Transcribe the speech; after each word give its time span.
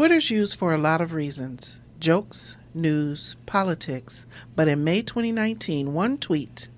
Twitter's 0.00 0.30
used 0.30 0.58
for 0.58 0.72
a 0.72 0.78
lot 0.78 1.02
of 1.02 1.12
reasons 1.12 1.78
jokes, 1.98 2.56
news, 2.72 3.36
politics, 3.44 4.24
but 4.56 4.66
in 4.66 4.82
May 4.82 5.02
2019, 5.02 5.92
one 5.92 6.16
tweet 6.16 6.68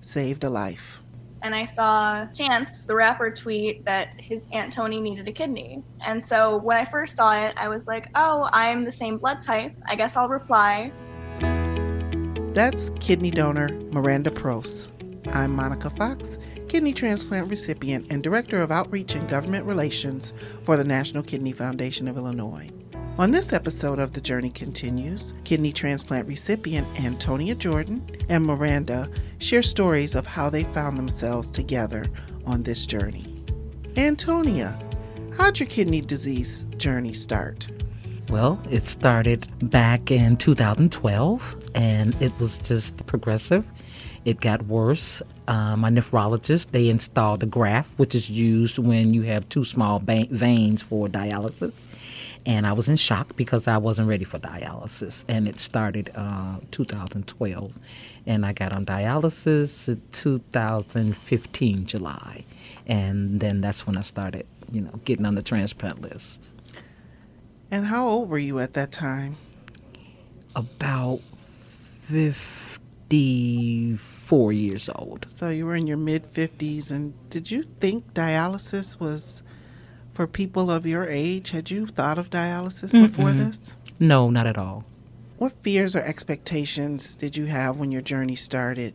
saved 0.00 0.42
a 0.42 0.50
life. 0.50 1.00
And 1.42 1.54
I 1.54 1.66
saw 1.66 2.26
Chance, 2.34 2.86
the 2.86 2.96
rapper, 2.96 3.30
tweet 3.30 3.84
that 3.84 4.16
his 4.18 4.48
Aunt 4.50 4.72
Tony 4.72 5.00
needed 5.00 5.28
a 5.28 5.30
kidney. 5.30 5.84
And 6.04 6.22
so 6.22 6.56
when 6.56 6.76
I 6.76 6.84
first 6.84 7.14
saw 7.14 7.46
it, 7.46 7.54
I 7.56 7.68
was 7.68 7.86
like, 7.86 8.08
oh, 8.16 8.48
I'm 8.52 8.84
the 8.84 8.90
same 8.90 9.18
blood 9.18 9.40
type. 9.40 9.72
I 9.86 9.94
guess 9.94 10.16
I'll 10.16 10.28
reply. 10.28 10.90
That's 12.54 12.90
kidney 12.98 13.30
donor 13.30 13.68
Maranda 13.92 14.32
Proce. 14.32 14.90
I'm 15.32 15.52
Monica 15.52 15.90
Fox, 15.90 16.38
kidney 16.74 16.92
transplant 16.92 17.48
recipient 17.48 18.04
and 18.10 18.20
Director 18.20 18.60
of 18.60 18.72
Outreach 18.72 19.14
and 19.14 19.28
Government 19.28 19.64
Relations 19.64 20.32
for 20.64 20.76
the 20.76 20.82
National 20.82 21.22
Kidney 21.22 21.52
Foundation 21.52 22.08
of 22.08 22.16
Illinois. 22.16 22.68
On 23.16 23.30
this 23.30 23.52
episode 23.52 24.00
of 24.00 24.12
The 24.12 24.20
Journey 24.20 24.50
Continues, 24.50 25.34
kidney 25.44 25.70
transplant 25.70 26.26
recipient 26.26 26.84
Antonia 26.98 27.54
Jordan 27.54 28.04
and 28.28 28.44
Maranda 28.44 29.08
share 29.38 29.62
stories 29.62 30.16
of 30.16 30.26
how 30.26 30.50
they 30.50 30.64
found 30.64 30.98
themselves 30.98 31.48
together 31.48 32.06
on 32.44 32.64
this 32.64 32.86
journey. 32.86 33.24
Antonia, 33.96 34.76
how'd 35.36 35.60
your 35.60 35.68
kidney 35.68 36.00
disease 36.00 36.64
journey 36.76 37.12
start? 37.12 37.68
Well, 38.30 38.60
it 38.70 38.86
started 38.86 39.46
back 39.70 40.10
in 40.10 40.36
2012 40.38 41.56
and 41.74 42.20
it 42.22 42.32
was 42.40 42.58
just 42.58 43.06
progressive. 43.06 43.64
It 44.24 44.40
got 44.40 44.62
worse. 44.62 45.20
Uh, 45.46 45.76
my 45.76 45.90
nephrologist, 45.90 46.70
they 46.70 46.88
installed 46.88 47.42
a 47.42 47.46
graft, 47.46 47.90
which 47.98 48.14
is 48.14 48.30
used 48.30 48.78
when 48.78 49.12
you 49.12 49.22
have 49.22 49.46
two 49.50 49.64
small 49.64 49.98
ba- 49.98 50.26
veins 50.30 50.80
for 50.80 51.06
dialysis. 51.06 51.86
And 52.46 52.66
I 52.66 52.72
was 52.72 52.88
in 52.88 52.96
shock 52.96 53.36
because 53.36 53.68
I 53.68 53.76
wasn't 53.76 54.08
ready 54.08 54.24
for 54.24 54.38
dialysis. 54.38 55.26
And 55.28 55.46
it 55.46 55.60
started 55.60 56.10
uh, 56.14 56.60
2012. 56.70 57.78
And 58.26 58.46
I 58.46 58.54
got 58.54 58.72
on 58.72 58.86
dialysis 58.86 59.86
in 59.86 60.00
2015, 60.12 61.84
July. 61.84 62.44
And 62.86 63.40
then 63.40 63.60
that's 63.60 63.86
when 63.86 63.98
I 63.98 64.00
started, 64.00 64.46
you 64.72 64.80
know, 64.80 64.98
getting 65.04 65.26
on 65.26 65.34
the 65.34 65.42
transplant 65.42 66.00
list. 66.00 66.48
And 67.70 67.86
how 67.86 68.08
old 68.08 68.30
were 68.30 68.38
you 68.38 68.58
at 68.60 68.72
that 68.74 68.92
time? 68.92 69.36
About 70.54 71.20
54 72.08 74.52
years 74.52 74.90
old. 74.94 75.26
So 75.28 75.48
you 75.50 75.66
were 75.66 75.76
in 75.76 75.86
your 75.86 75.96
mid 75.96 76.24
50s. 76.32 76.90
And 76.90 77.14
did 77.30 77.50
you 77.50 77.64
think 77.80 78.12
dialysis 78.14 79.00
was 79.00 79.42
for 80.12 80.26
people 80.26 80.70
of 80.70 80.86
your 80.86 81.06
age? 81.08 81.50
Had 81.50 81.70
you 81.70 81.86
thought 81.86 82.18
of 82.18 82.30
dialysis 82.30 82.92
Mm-mm. 82.92 83.06
before 83.08 83.32
this? 83.32 83.76
No, 83.98 84.30
not 84.30 84.46
at 84.46 84.58
all. 84.58 84.84
What 85.38 85.52
fears 85.62 85.96
or 85.96 86.00
expectations 86.00 87.16
did 87.16 87.36
you 87.36 87.46
have 87.46 87.78
when 87.78 87.90
your 87.90 88.02
journey 88.02 88.36
started 88.36 88.94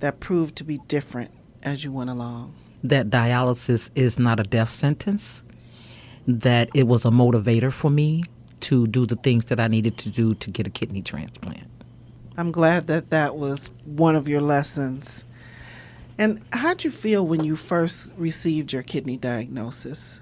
that 0.00 0.20
proved 0.20 0.56
to 0.56 0.64
be 0.64 0.78
different 0.88 1.30
as 1.62 1.84
you 1.84 1.92
went 1.92 2.10
along? 2.10 2.54
That 2.82 3.10
dialysis 3.10 3.90
is 3.94 4.18
not 4.18 4.40
a 4.40 4.42
death 4.42 4.70
sentence, 4.70 5.42
that 6.26 6.70
it 6.74 6.86
was 6.86 7.04
a 7.04 7.10
motivator 7.10 7.72
for 7.72 7.90
me 7.90 8.24
to 8.60 8.86
do 8.86 9.06
the 9.06 9.16
things 9.16 9.46
that 9.46 9.58
I 9.58 9.68
needed 9.68 9.96
to 9.98 10.10
do 10.10 10.34
to 10.34 10.50
get 10.50 10.66
a 10.66 10.70
kidney 10.70 11.02
transplant. 11.02 11.66
I'm 12.36 12.52
glad 12.52 12.86
that 12.86 13.10
that 13.10 13.36
was 13.36 13.70
one 13.84 14.16
of 14.16 14.28
your 14.28 14.40
lessons. 14.40 15.24
And 16.18 16.42
how'd 16.52 16.84
you 16.84 16.90
feel 16.90 17.26
when 17.26 17.44
you 17.44 17.56
first 17.56 18.12
received 18.16 18.72
your 18.72 18.82
kidney 18.82 19.16
diagnosis 19.16 20.20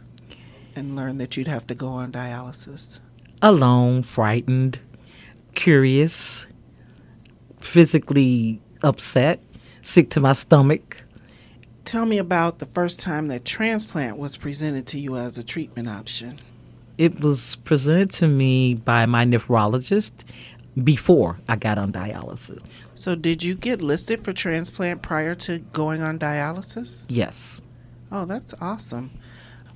and 0.76 0.94
learned 0.94 1.20
that 1.20 1.36
you'd 1.36 1.48
have 1.48 1.66
to 1.66 1.74
go 1.74 1.88
on 1.88 2.12
dialysis? 2.12 3.00
Alone, 3.42 4.02
frightened, 4.02 4.78
curious, 5.54 6.46
physically 7.60 8.60
upset, 8.82 9.42
sick 9.82 10.10
to 10.10 10.20
my 10.20 10.32
stomach. 10.32 11.04
Tell 11.88 12.04
me 12.04 12.18
about 12.18 12.58
the 12.58 12.66
first 12.66 13.00
time 13.00 13.28
that 13.28 13.46
transplant 13.46 14.18
was 14.18 14.36
presented 14.36 14.86
to 14.88 14.98
you 14.98 15.16
as 15.16 15.38
a 15.38 15.42
treatment 15.42 15.88
option. 15.88 16.36
It 16.98 17.20
was 17.20 17.56
presented 17.64 18.10
to 18.16 18.28
me 18.28 18.74
by 18.74 19.06
my 19.06 19.24
nephrologist 19.24 20.12
before 20.84 21.38
I 21.48 21.56
got 21.56 21.78
on 21.78 21.90
dialysis. 21.90 22.62
So, 22.94 23.14
did 23.14 23.42
you 23.42 23.54
get 23.54 23.80
listed 23.80 24.22
for 24.22 24.34
transplant 24.34 25.00
prior 25.00 25.34
to 25.36 25.60
going 25.60 26.02
on 26.02 26.18
dialysis? 26.18 27.06
Yes. 27.08 27.62
Oh, 28.12 28.26
that's 28.26 28.52
awesome. 28.60 29.10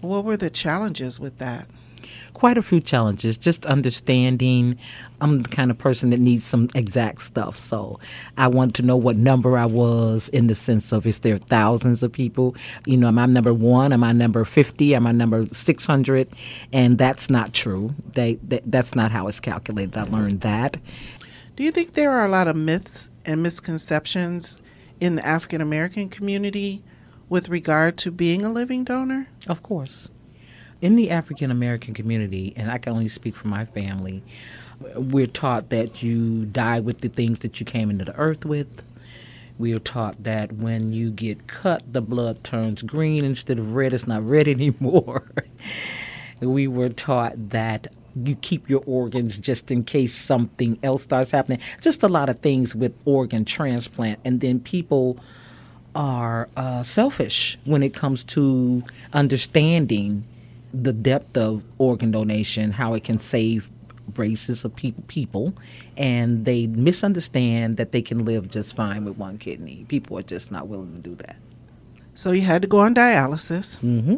What 0.02 0.26
were 0.26 0.36
the 0.36 0.50
challenges 0.50 1.18
with 1.18 1.38
that? 1.38 1.66
Quite 2.32 2.58
a 2.58 2.62
few 2.62 2.80
challenges, 2.80 3.36
just 3.36 3.66
understanding. 3.66 4.78
I'm 5.20 5.42
the 5.42 5.48
kind 5.48 5.70
of 5.70 5.78
person 5.78 6.10
that 6.10 6.20
needs 6.20 6.44
some 6.44 6.68
exact 6.74 7.22
stuff. 7.22 7.56
So 7.58 8.00
I 8.36 8.48
wanted 8.48 8.74
to 8.76 8.82
know 8.82 8.96
what 8.96 9.16
number 9.16 9.56
I 9.56 9.66
was 9.66 10.28
in 10.30 10.46
the 10.46 10.54
sense 10.54 10.92
of 10.92 11.06
is 11.06 11.20
there 11.20 11.36
thousands 11.36 12.02
of 12.02 12.12
people? 12.12 12.56
You 12.86 12.96
know, 12.96 13.08
am 13.08 13.18
I 13.18 13.26
number 13.26 13.54
one? 13.54 13.92
Am 13.92 14.02
I 14.02 14.12
number 14.12 14.44
50? 14.44 14.94
Am 14.94 15.06
I 15.06 15.12
number 15.12 15.46
600? 15.52 16.28
And 16.72 16.98
that's 16.98 17.30
not 17.30 17.52
true. 17.52 17.94
They, 18.12 18.34
they, 18.36 18.60
that's 18.66 18.94
not 18.94 19.12
how 19.12 19.28
it's 19.28 19.40
calculated. 19.40 19.96
I 19.96 20.04
learned 20.04 20.40
that. 20.40 20.78
Do 21.54 21.64
you 21.64 21.70
think 21.70 21.94
there 21.94 22.10
are 22.10 22.24
a 22.24 22.30
lot 22.30 22.48
of 22.48 22.56
myths 22.56 23.10
and 23.24 23.42
misconceptions 23.42 24.60
in 25.00 25.16
the 25.16 25.26
African 25.26 25.60
American 25.60 26.08
community 26.08 26.82
with 27.28 27.48
regard 27.48 27.96
to 27.98 28.10
being 28.10 28.44
a 28.44 28.48
living 28.48 28.84
donor? 28.84 29.28
Of 29.48 29.62
course. 29.62 30.10
In 30.82 30.96
the 30.96 31.10
African 31.10 31.52
American 31.52 31.94
community, 31.94 32.52
and 32.56 32.68
I 32.68 32.76
can 32.76 32.92
only 32.92 33.06
speak 33.06 33.36
for 33.36 33.46
my 33.46 33.64
family, 33.64 34.20
we're 34.96 35.28
taught 35.28 35.70
that 35.70 36.02
you 36.02 36.44
die 36.44 36.80
with 36.80 37.02
the 37.02 37.08
things 37.08 37.38
that 37.38 37.60
you 37.60 37.64
came 37.64 37.88
into 37.88 38.04
the 38.04 38.16
earth 38.16 38.44
with. 38.44 38.82
We 39.58 39.72
are 39.74 39.78
taught 39.78 40.24
that 40.24 40.50
when 40.54 40.92
you 40.92 41.12
get 41.12 41.46
cut, 41.46 41.84
the 41.92 42.02
blood 42.02 42.42
turns 42.42 42.82
green 42.82 43.24
instead 43.24 43.60
of 43.60 43.76
red. 43.76 43.92
It's 43.92 44.08
not 44.08 44.26
red 44.28 44.48
anymore. 44.48 45.30
we 46.40 46.66
were 46.66 46.88
taught 46.88 47.50
that 47.50 47.86
you 48.16 48.34
keep 48.34 48.68
your 48.68 48.82
organs 48.84 49.38
just 49.38 49.70
in 49.70 49.84
case 49.84 50.12
something 50.12 50.80
else 50.82 51.04
starts 51.04 51.30
happening. 51.30 51.60
Just 51.80 52.02
a 52.02 52.08
lot 52.08 52.28
of 52.28 52.40
things 52.40 52.74
with 52.74 52.92
organ 53.04 53.44
transplant. 53.44 54.18
And 54.24 54.40
then 54.40 54.58
people 54.58 55.16
are 55.94 56.48
uh, 56.56 56.82
selfish 56.82 57.56
when 57.64 57.84
it 57.84 57.94
comes 57.94 58.24
to 58.24 58.82
understanding 59.12 60.24
the 60.72 60.92
depth 60.92 61.36
of 61.36 61.62
organ 61.78 62.10
donation, 62.10 62.72
how 62.72 62.94
it 62.94 63.04
can 63.04 63.18
save 63.18 63.70
races 64.16 64.64
of 64.64 64.74
pe- 64.76 64.94
people, 65.06 65.54
and 65.96 66.44
they 66.44 66.66
misunderstand 66.66 67.76
that 67.76 67.92
they 67.92 68.02
can 68.02 68.24
live 68.24 68.50
just 68.50 68.74
fine 68.74 69.04
with 69.04 69.16
one 69.16 69.38
kidney. 69.38 69.84
People 69.88 70.18
are 70.18 70.22
just 70.22 70.50
not 70.50 70.68
willing 70.68 70.94
to 70.94 71.08
do 71.08 71.14
that. 71.16 71.36
So 72.14 72.32
you 72.32 72.42
had 72.42 72.62
to 72.62 72.68
go 72.68 72.78
on 72.78 72.94
dialysis. 72.94 73.80
Mm-hmm. 73.80 74.16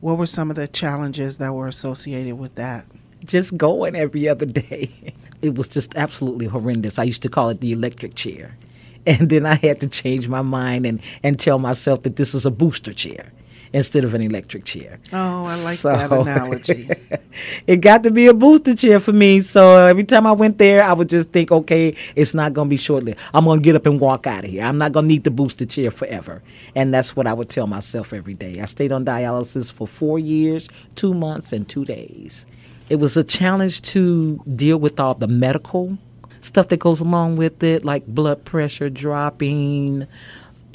What 0.00 0.18
were 0.18 0.26
some 0.26 0.50
of 0.50 0.56
the 0.56 0.66
challenges 0.66 1.36
that 1.36 1.52
were 1.52 1.68
associated 1.68 2.36
with 2.36 2.54
that? 2.56 2.86
Just 3.24 3.56
going 3.56 3.94
every 3.96 4.28
other 4.28 4.46
day. 4.46 5.14
It 5.42 5.54
was 5.54 5.68
just 5.68 5.96
absolutely 5.96 6.44
horrendous. 6.44 6.98
I 6.98 7.04
used 7.04 7.22
to 7.22 7.30
call 7.30 7.48
it 7.48 7.62
the 7.62 7.72
electric 7.72 8.14
chair. 8.14 8.58
And 9.06 9.30
then 9.30 9.46
I 9.46 9.54
had 9.54 9.80
to 9.80 9.88
change 9.88 10.28
my 10.28 10.42
mind 10.42 10.84
and, 10.84 11.00
and 11.22 11.40
tell 11.40 11.58
myself 11.58 12.02
that 12.02 12.16
this 12.16 12.34
is 12.34 12.44
a 12.44 12.50
booster 12.50 12.92
chair 12.92 13.32
instead 13.72 14.04
of 14.04 14.14
an 14.14 14.22
electric 14.22 14.64
chair. 14.64 14.98
Oh, 15.12 15.44
I 15.46 15.64
like 15.64 15.76
so, 15.76 15.92
that 15.92 16.12
analogy. 16.12 16.88
it 17.66 17.76
got 17.76 18.02
to 18.02 18.10
be 18.10 18.26
a 18.26 18.34
booster 18.34 18.74
chair 18.74 19.00
for 19.00 19.12
me. 19.12 19.40
So 19.40 19.76
every 19.76 20.04
time 20.04 20.26
I 20.26 20.32
went 20.32 20.58
there, 20.58 20.82
I 20.82 20.92
would 20.92 21.08
just 21.08 21.30
think, 21.30 21.52
okay, 21.52 21.94
it's 22.16 22.34
not 22.34 22.52
going 22.52 22.68
to 22.68 22.70
be 22.70 22.76
shortly. 22.76 23.14
I'm 23.32 23.44
going 23.44 23.60
to 23.60 23.64
get 23.64 23.76
up 23.76 23.86
and 23.86 24.00
walk 24.00 24.26
out 24.26 24.44
of 24.44 24.50
here. 24.50 24.64
I'm 24.64 24.78
not 24.78 24.92
going 24.92 25.04
to 25.04 25.08
need 25.08 25.24
the 25.24 25.30
booster 25.30 25.66
chair 25.66 25.90
forever. 25.90 26.42
And 26.74 26.92
that's 26.92 27.14
what 27.14 27.26
I 27.26 27.32
would 27.32 27.48
tell 27.48 27.66
myself 27.66 28.12
every 28.12 28.34
day. 28.34 28.60
I 28.60 28.64
stayed 28.64 28.92
on 28.92 29.04
dialysis 29.04 29.72
for 29.72 29.86
four 29.86 30.18
years, 30.18 30.68
two 30.94 31.14
months, 31.14 31.52
and 31.52 31.68
two 31.68 31.84
days. 31.84 32.46
It 32.88 32.96
was 32.96 33.16
a 33.16 33.22
challenge 33.22 33.82
to 33.82 34.42
deal 34.56 34.78
with 34.78 34.98
all 34.98 35.14
the 35.14 35.28
medical 35.28 35.98
stuff 36.40 36.68
that 36.68 36.78
goes 36.78 37.00
along 37.00 37.36
with 37.36 37.62
it, 37.62 37.84
like 37.84 38.06
blood 38.06 38.44
pressure 38.44 38.90
dropping, 38.90 40.06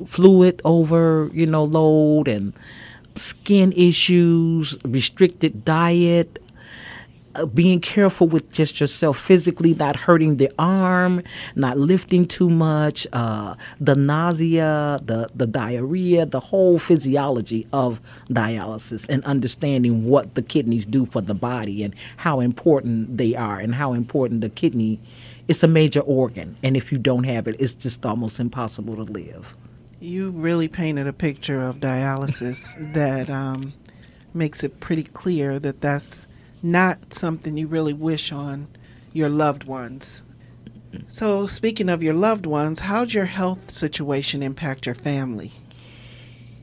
fluid 0.05 0.61
over, 0.65 1.29
you 1.33 1.45
know, 1.45 1.63
load 1.63 2.27
and 2.27 2.53
skin 3.15 3.71
issues, 3.73 4.77
restricted 4.83 5.63
diet, 5.63 6.39
uh, 7.35 7.45
being 7.45 7.81
careful 7.81 8.27
with 8.27 8.51
just 8.51 8.79
yourself 8.79 9.17
physically, 9.17 9.73
not 9.73 9.95
hurting 9.95 10.37
the 10.37 10.49
arm, 10.57 11.21
not 11.55 11.77
lifting 11.77 12.25
too 12.25 12.49
much, 12.49 13.05
uh, 13.11 13.55
the 13.79 13.95
nausea, 13.95 14.99
the, 15.03 15.29
the 15.35 15.47
diarrhea, 15.47 16.25
the 16.25 16.39
whole 16.39 16.79
physiology 16.79 17.65
of 17.73 18.01
dialysis, 18.29 19.07
and 19.09 19.23
understanding 19.25 20.05
what 20.05 20.35
the 20.35 20.41
kidneys 20.41 20.85
do 20.85 21.05
for 21.05 21.21
the 21.21 21.35
body 21.35 21.83
and 21.83 21.93
how 22.17 22.39
important 22.39 23.17
they 23.17 23.35
are 23.35 23.59
and 23.59 23.75
how 23.75 23.93
important 23.93 24.41
the 24.41 24.49
kidney 24.49 24.99
it's 25.47 25.61
a 25.61 25.67
major 25.67 25.99
organ. 25.99 26.55
And 26.63 26.75
if 26.75 26.91
you 26.91 26.97
don't 26.97 27.25
have 27.25 27.47
it 27.47 27.55
it's 27.59 27.75
just 27.75 28.05
almost 28.05 28.39
impossible 28.39 28.95
to 28.95 29.03
live 29.03 29.55
you 29.99 30.31
really 30.31 30.67
painted 30.67 31.07
a 31.07 31.13
picture 31.13 31.61
of 31.61 31.79
dialysis 31.79 32.93
that 32.93 33.29
um, 33.29 33.73
makes 34.33 34.63
it 34.63 34.79
pretty 34.79 35.03
clear 35.03 35.59
that 35.59 35.81
that's 35.81 36.27
not 36.61 37.13
something 37.13 37.57
you 37.57 37.67
really 37.67 37.93
wish 37.93 38.31
on 38.31 38.67
your 39.13 39.29
loved 39.29 39.63
ones. 39.63 40.21
So, 41.07 41.47
speaking 41.47 41.89
of 41.89 42.01
your 42.01 42.13
loved 42.13 42.45
ones, 42.45 42.79
how'd 42.81 43.13
your 43.13 43.25
health 43.25 43.71
situation 43.71 44.41
impact 44.41 44.85
your 44.85 44.95
family? 44.95 45.51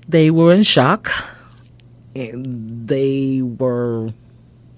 They 0.08 0.30
were 0.30 0.52
in 0.52 0.62
shock. 0.62 1.10
They 2.14 3.42
were 3.42 4.12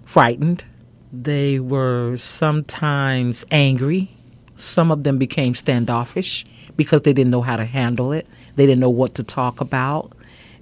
frightened. 0.04 0.64
They 1.12 1.60
were 1.60 2.16
sometimes 2.16 3.44
angry. 3.50 4.16
Some 4.56 4.90
of 4.90 5.04
them 5.04 5.18
became 5.18 5.54
standoffish 5.54 6.44
because 6.76 7.02
they 7.02 7.12
didn't 7.12 7.30
know 7.30 7.42
how 7.42 7.56
to 7.56 7.64
handle 7.64 8.12
it. 8.12 8.26
They 8.56 8.66
didn't 8.66 8.80
know 8.80 8.90
what 8.90 9.14
to 9.16 9.22
talk 9.22 9.60
about. 9.60 10.12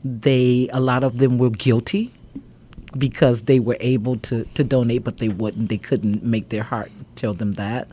They 0.04 0.68
a 0.72 0.80
lot 0.80 1.04
of 1.04 1.18
them 1.18 1.38
were 1.38 1.50
guilty 1.50 2.12
because 2.96 3.42
they 3.42 3.58
were 3.60 3.76
able 3.80 4.16
to, 4.18 4.44
to 4.44 4.64
donate 4.64 5.04
but 5.04 5.18
they 5.18 5.28
wouldn't. 5.28 5.68
They 5.68 5.78
couldn't 5.78 6.22
make 6.24 6.48
their 6.48 6.62
heart 6.62 6.90
tell 7.14 7.34
them 7.34 7.52
that. 7.52 7.88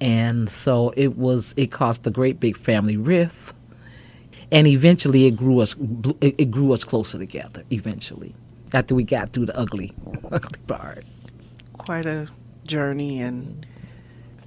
And 0.00 0.48
so 0.48 0.92
it 0.96 1.16
was 1.16 1.54
it 1.56 1.70
caused 1.70 2.06
a 2.06 2.10
great 2.10 2.40
big 2.40 2.56
family 2.56 2.96
rift 2.96 3.54
and 4.50 4.66
eventually 4.66 5.26
it 5.26 5.32
grew 5.32 5.60
us 5.60 5.76
it 6.20 6.50
grew 6.50 6.72
us 6.72 6.84
closer 6.84 7.18
together 7.18 7.64
eventually 7.70 8.34
after 8.72 8.94
we 8.94 9.02
got 9.02 9.32
through 9.32 9.46
the 9.46 9.58
ugly 9.58 9.92
ugly 10.30 10.58
part 10.66 11.04
quite 11.74 12.06
a 12.06 12.28
journey 12.64 13.20
and 13.20 13.66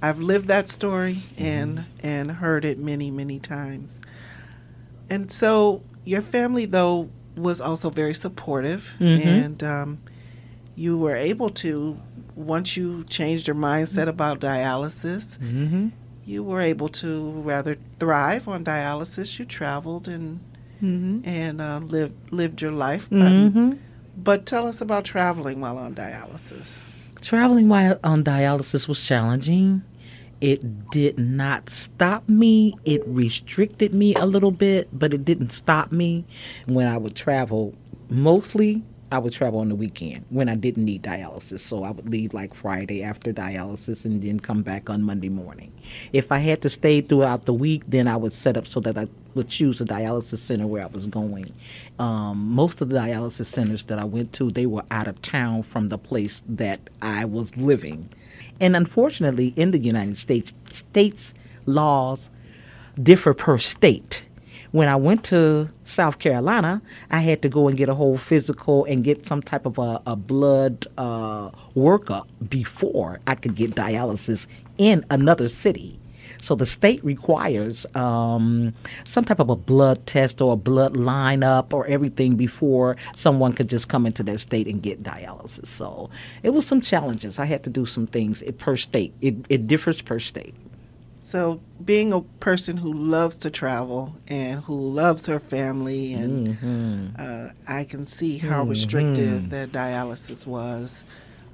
I've 0.02 0.18
lived 0.18 0.48
that 0.48 0.68
story 0.68 1.22
and 1.38 1.78
mm-hmm. 1.78 2.06
and 2.06 2.30
heard 2.32 2.64
it 2.64 2.78
many 2.78 3.10
many 3.10 3.38
times 3.38 3.98
and 5.08 5.32
so 5.32 5.82
your 6.04 6.22
family 6.22 6.64
though 6.64 7.08
was 7.36 7.60
also 7.60 7.88
very 7.88 8.14
supportive 8.14 8.94
mm-hmm. 8.98 9.26
and 9.26 9.62
um, 9.62 9.98
you 10.74 10.98
were 10.98 11.16
able 11.16 11.50
to 11.50 11.98
once 12.34 12.76
you 12.76 13.04
changed 13.04 13.46
your 13.46 13.56
mindset 13.56 14.08
about 14.08 14.40
dialysis 14.40 15.38
mm-hmm 15.38 15.88
you 16.24 16.42
were 16.42 16.60
able 16.60 16.88
to 16.88 17.30
rather 17.42 17.76
thrive 17.98 18.48
on 18.48 18.64
dialysis. 18.64 19.38
You 19.38 19.44
traveled 19.44 20.08
and 20.08 20.40
mm-hmm. 20.82 21.20
and 21.24 21.60
uh, 21.60 21.80
lived 21.82 22.32
lived 22.32 22.62
your 22.62 22.72
life. 22.72 23.08
Mm-hmm. 23.10 23.72
But 24.16 24.46
tell 24.46 24.66
us 24.66 24.80
about 24.80 25.04
traveling 25.04 25.60
while 25.60 25.78
on 25.78 25.94
dialysis. 25.94 26.80
Traveling 27.20 27.68
while 27.68 27.98
on 28.04 28.24
dialysis 28.24 28.88
was 28.88 29.04
challenging. 29.04 29.82
It 30.42 30.90
did 30.90 31.20
not 31.20 31.70
stop 31.70 32.28
me. 32.28 32.74
It 32.84 33.06
restricted 33.06 33.94
me 33.94 34.16
a 34.16 34.26
little 34.26 34.50
bit, 34.50 34.88
but 34.92 35.14
it 35.14 35.24
didn't 35.24 35.52
stop 35.52 35.92
me 35.92 36.24
when 36.66 36.88
I 36.88 36.96
would 36.96 37.14
travel 37.14 37.76
mostly 38.10 38.82
I 39.12 39.18
would 39.18 39.34
travel 39.34 39.60
on 39.60 39.68
the 39.68 39.74
weekend 39.74 40.24
when 40.30 40.48
I 40.48 40.54
didn't 40.54 40.86
need 40.86 41.02
dialysis. 41.02 41.60
So 41.60 41.84
I 41.84 41.90
would 41.90 42.08
leave 42.08 42.32
like 42.32 42.54
Friday 42.54 43.02
after 43.02 43.30
dialysis 43.30 44.06
and 44.06 44.22
then 44.22 44.40
come 44.40 44.62
back 44.62 44.88
on 44.88 45.02
Monday 45.02 45.28
morning. 45.28 45.70
If 46.14 46.32
I 46.32 46.38
had 46.38 46.62
to 46.62 46.70
stay 46.70 47.02
throughout 47.02 47.44
the 47.44 47.52
week, 47.52 47.84
then 47.86 48.08
I 48.08 48.16
would 48.16 48.32
set 48.32 48.56
up 48.56 48.66
so 48.66 48.80
that 48.80 48.96
I 48.96 49.08
would 49.34 49.50
choose 49.50 49.82
a 49.82 49.84
dialysis 49.84 50.38
center 50.38 50.66
where 50.66 50.82
I 50.82 50.86
was 50.86 51.06
going. 51.06 51.52
Um, 51.98 52.38
most 52.52 52.80
of 52.80 52.88
the 52.88 52.96
dialysis 52.96 53.46
centers 53.46 53.82
that 53.84 53.98
I 53.98 54.04
went 54.04 54.32
to, 54.34 54.50
they 54.50 54.64
were 54.64 54.84
out 54.90 55.08
of 55.08 55.20
town 55.20 55.62
from 55.62 55.88
the 55.88 55.98
place 55.98 56.42
that 56.48 56.80
I 57.02 57.26
was 57.26 57.54
living. 57.54 58.08
And 58.60 58.74
unfortunately, 58.74 59.48
in 59.56 59.72
the 59.72 59.78
United 59.78 60.16
States, 60.16 60.54
states' 60.70 61.34
laws 61.66 62.30
differ 63.00 63.34
per 63.34 63.58
state. 63.58 64.24
When 64.72 64.88
I 64.88 64.96
went 64.96 65.22
to 65.24 65.68
South 65.84 66.18
Carolina, 66.18 66.80
I 67.10 67.20
had 67.20 67.42
to 67.42 67.50
go 67.50 67.68
and 67.68 67.76
get 67.76 67.90
a 67.90 67.94
whole 67.94 68.16
physical 68.16 68.86
and 68.86 69.04
get 69.04 69.26
some 69.26 69.42
type 69.42 69.66
of 69.66 69.78
a, 69.78 70.00
a 70.06 70.16
blood 70.16 70.86
uh, 70.96 71.50
workup 71.76 72.24
before 72.48 73.20
I 73.26 73.34
could 73.34 73.54
get 73.54 73.72
dialysis 73.72 74.46
in 74.78 75.04
another 75.10 75.48
city. 75.48 75.98
So 76.40 76.54
the 76.54 76.64
state 76.64 77.04
requires 77.04 77.84
um, 77.94 78.72
some 79.04 79.26
type 79.26 79.40
of 79.40 79.50
a 79.50 79.56
blood 79.56 80.06
test 80.06 80.40
or 80.40 80.54
a 80.54 80.56
blood 80.56 80.94
lineup 80.94 81.74
or 81.74 81.86
everything 81.86 82.36
before 82.36 82.96
someone 83.14 83.52
could 83.52 83.68
just 83.68 83.90
come 83.90 84.06
into 84.06 84.22
that 84.22 84.38
state 84.38 84.66
and 84.66 84.82
get 84.82 85.02
dialysis. 85.02 85.66
So 85.66 86.08
it 86.42 86.50
was 86.50 86.66
some 86.66 86.80
challenges. 86.80 87.38
I 87.38 87.44
had 87.44 87.62
to 87.64 87.70
do 87.70 87.84
some 87.84 88.06
things 88.06 88.42
per 88.56 88.76
state. 88.76 89.12
It, 89.20 89.34
it 89.50 89.66
differs 89.66 90.00
per 90.00 90.18
state. 90.18 90.54
So, 91.24 91.60
being 91.84 92.12
a 92.12 92.20
person 92.20 92.76
who 92.76 92.92
loves 92.92 93.38
to 93.38 93.50
travel 93.50 94.12
and 94.26 94.60
who 94.60 94.74
loves 94.74 95.26
her 95.26 95.38
family, 95.38 96.14
and 96.14 96.48
mm-hmm. 96.48 97.06
uh, 97.16 97.50
I 97.68 97.84
can 97.84 98.06
see 98.06 98.38
how 98.38 98.62
mm-hmm. 98.62 98.70
restrictive 98.70 99.50
their 99.50 99.68
dialysis 99.68 100.44
was, 100.46 101.04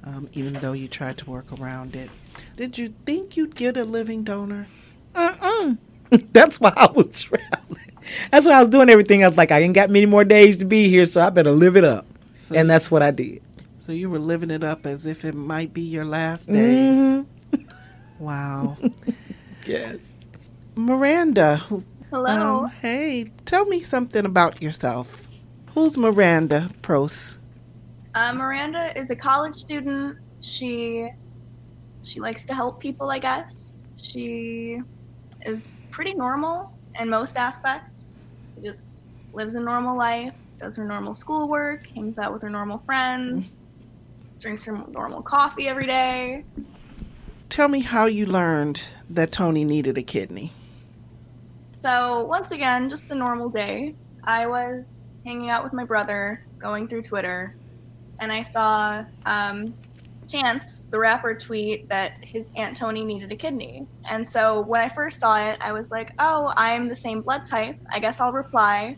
um, 0.03 0.27
even 0.33 0.53
though 0.53 0.73
you 0.73 0.87
tried 0.87 1.17
to 1.19 1.29
work 1.29 1.51
around 1.59 1.95
it. 1.95 2.09
Did 2.55 2.79
you 2.79 2.95
think 3.05 3.37
you'd 3.37 3.55
get 3.55 3.77
a 3.77 3.83
living 3.83 4.23
donor? 4.23 4.67
Uh-uh. 5.13 5.75
That's 6.33 6.59
why 6.59 6.73
I 6.75 6.89
was 6.91 7.21
traveling. 7.21 7.91
That's 8.31 8.47
why 8.47 8.53
I 8.53 8.59
was 8.59 8.69
doing 8.69 8.89
everything. 8.89 9.23
I 9.23 9.27
was 9.27 9.37
like, 9.37 9.51
I 9.51 9.59
ain't 9.59 9.75
got 9.75 9.91
many 9.91 10.07
more 10.07 10.23
days 10.23 10.57
to 10.57 10.65
be 10.65 10.89
here, 10.89 11.05
so 11.05 11.21
I 11.21 11.29
better 11.29 11.51
live 11.51 11.77
it 11.77 11.83
up. 11.83 12.07
So 12.39 12.55
and 12.55 12.67
that's 12.67 12.89
what 12.89 13.03
I 13.03 13.11
did. 13.11 13.43
So 13.77 13.91
you 13.91 14.09
were 14.09 14.17
living 14.17 14.49
it 14.49 14.63
up 14.63 14.87
as 14.87 15.05
if 15.05 15.23
it 15.23 15.35
might 15.35 15.75
be 15.75 15.81
your 15.81 16.05
last 16.05 16.47
days. 16.47 16.95
Mm-hmm. 16.95 17.63
Wow. 18.17 18.77
Yes. 19.69 20.17
Maranda. 20.75 21.57
Hello. 22.09 22.63
Um, 22.63 22.71
hey, 22.81 23.25
tell 23.45 23.65
me 23.65 23.83
something 23.83 24.25
about 24.25 24.63
yourself. 24.63 25.27
Who's 25.75 25.95
Maranda 25.95 26.71
Proce? 26.81 27.37
Uh, 28.15 28.33
Maranda 28.33 28.97
is 28.97 29.11
a 29.11 29.15
college 29.15 29.53
student. 29.53 30.17
She 30.41 31.07
she 32.01 32.19
likes 32.19 32.45
to 32.45 32.55
help 32.55 32.79
people, 32.79 33.11
I 33.11 33.19
guess. 33.19 33.85
She 33.95 34.81
is 35.45 35.67
pretty 35.91 36.15
normal 36.15 36.73
in 36.99 37.07
most 37.07 37.37
aspects. 37.37 38.17
She 38.55 38.63
just 38.63 39.03
lives 39.33 39.53
a 39.53 39.59
normal 39.59 39.95
life, 39.95 40.33
does 40.57 40.77
her 40.77 40.83
normal 40.83 41.13
schoolwork, 41.13 41.85
hangs 41.89 42.17
out 42.17 42.33
with 42.33 42.41
her 42.41 42.49
normal 42.49 42.79
friends, 42.79 43.69
drinks 44.39 44.63
her 44.65 44.83
normal 44.87 45.21
coffee 45.21 45.67
every 45.67 45.85
day. 45.85 46.43
Tell 47.49 47.67
me 47.67 47.79
how 47.79 48.05
you 48.05 48.27
learned 48.27 48.83
that 49.09 49.31
Tony 49.31 49.65
needed 49.65 49.97
a 49.97 50.03
kidney? 50.03 50.53
So, 51.71 52.23
once 52.25 52.51
again, 52.51 52.89
just 52.89 53.09
a 53.09 53.15
normal 53.15 53.49
day. 53.49 53.95
I 54.23 54.45
was 54.45 55.13
hanging 55.25 55.49
out 55.49 55.63
with 55.63 55.73
my 55.73 55.83
brother, 55.83 56.45
going 56.59 56.87
through 56.87 57.01
Twitter, 57.01 57.55
and 58.19 58.31
I 58.31 58.43
saw 58.43 59.03
um, 59.25 59.73
Chance, 60.27 60.83
the 60.91 60.99
rapper, 60.99 61.33
tweet 61.33 61.89
that 61.89 62.23
his 62.23 62.51
Aunt 62.55 62.77
Tony 62.77 63.03
needed 63.03 63.31
a 63.31 63.35
kidney. 63.35 63.87
And 64.07 64.27
so 64.27 64.61
when 64.61 64.81
I 64.81 64.87
first 64.87 65.19
saw 65.19 65.43
it, 65.49 65.57
I 65.59 65.71
was 65.71 65.89
like, 65.89 66.11
oh, 66.19 66.53
I'm 66.55 66.87
the 66.87 66.95
same 66.95 67.21
blood 67.21 67.47
type. 67.47 67.79
I 67.89 67.97
guess 67.97 68.19
I'll 68.19 68.31
reply. 68.31 68.95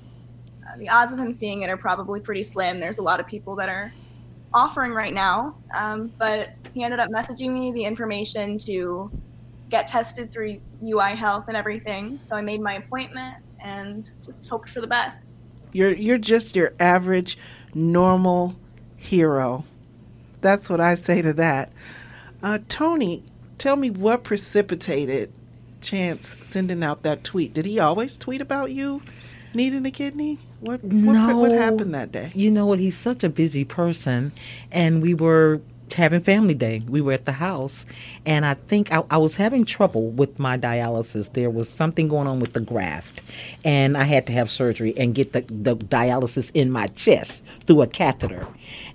Uh, 0.68 0.78
the 0.78 0.90
odds 0.90 1.14
of 1.14 1.20
him 1.20 1.32
seeing 1.32 1.62
it 1.62 1.70
are 1.70 1.78
probably 1.78 2.20
pretty 2.20 2.44
slim. 2.44 2.82
There's 2.82 2.98
a 2.98 3.04
lot 3.04 3.22
of 3.22 3.28
people 3.28 3.56
that 3.56 3.70
are 3.70 3.94
offering 4.54 4.92
right 4.94 5.14
now. 5.14 5.56
Um, 5.74 6.12
but 6.18 6.52
he 6.74 6.84
ended 6.84 7.00
up 7.00 7.10
messaging 7.10 7.52
me 7.52 7.72
the 7.72 7.84
information 7.84 8.58
to 8.60 9.12
get 9.70 9.88
tested 9.88 10.32
through 10.32 10.60
UI 10.84 11.12
Health 11.12 11.46
and 11.48 11.58
everything. 11.58 12.20
So 12.26 12.36
I 12.36 12.42
made 12.42 12.62
my 12.62 12.76
appointment 12.76 13.38
and 13.60 14.10
just 14.26 14.48
hoped 14.48 14.70
for 14.70 14.82
the 14.82 14.88
best. 14.88 15.28
You're 15.72 15.94
you're 15.94 16.18
just 16.18 16.56
your 16.56 16.74
average 16.80 17.38
normal 17.74 18.56
hero. 18.98 19.66
That's 20.42 20.70
what 20.70 20.82
I 20.82 20.96
say 20.96 21.22
to 21.22 21.34
that. 21.34 21.72
Uh, 22.44 22.60
Tony, 22.68 23.24
tell 23.58 23.76
me 23.76 23.90
what 23.90 24.24
precipitated 24.24 25.32
Chance 25.82 26.36
sending 26.44 26.84
out 26.84 27.02
that 27.04 27.24
tweet. 27.24 27.54
Did 27.54 27.66
he 27.66 27.80
always 27.80 28.18
tweet 28.18 28.42
about 28.42 28.72
you 28.72 29.02
needing 29.54 29.86
a 29.86 29.92
kidney? 29.92 30.40
What 30.60 30.84
what, 30.84 30.94
no, 30.94 31.38
what 31.38 31.52
happened 31.52 31.94
that 31.96 32.12
day? 32.12 32.32
You 32.36 32.52
know 32.52 32.66
what? 32.66 32.80
He's 32.80 32.98
such 32.98 33.24
a 33.24 33.30
busy 33.30 33.66
person, 33.66 34.32
and 34.72 35.02
we 35.02 35.14
were 35.14 35.62
having 35.94 36.22
family 36.22 36.54
day. 36.54 36.82
We 36.88 37.02
were 37.02 37.14
at 37.14 37.26
the 37.26 37.32
house, 37.34 37.86
and 38.26 38.46
I 38.46 38.54
think 38.54 38.92
I, 38.92 39.04
I, 39.10 39.18
was 39.18 39.36
having 39.36 39.66
trouble 39.66 40.10
with 40.10 40.40
my 40.40 40.58
dialysis. 40.58 41.34
There 41.34 41.50
was 41.50 41.70
something 41.70 42.08
going 42.08 42.28
on 42.28 42.40
with 42.40 42.54
the 42.54 42.60
graft, 42.60 43.22
and 43.64 43.98
I 43.98 44.04
had 44.04 44.28
to 44.28 44.34
have 44.34 44.50
surgery 44.50 44.94
and 44.98 45.16
get 45.16 45.34
the, 45.34 45.42
the 45.42 45.76
dialysis 45.76 46.52
in 46.54 46.72
my 46.72 46.88
chest 46.88 47.44
through 47.62 47.82
a 47.82 47.88
catheter. 47.88 48.48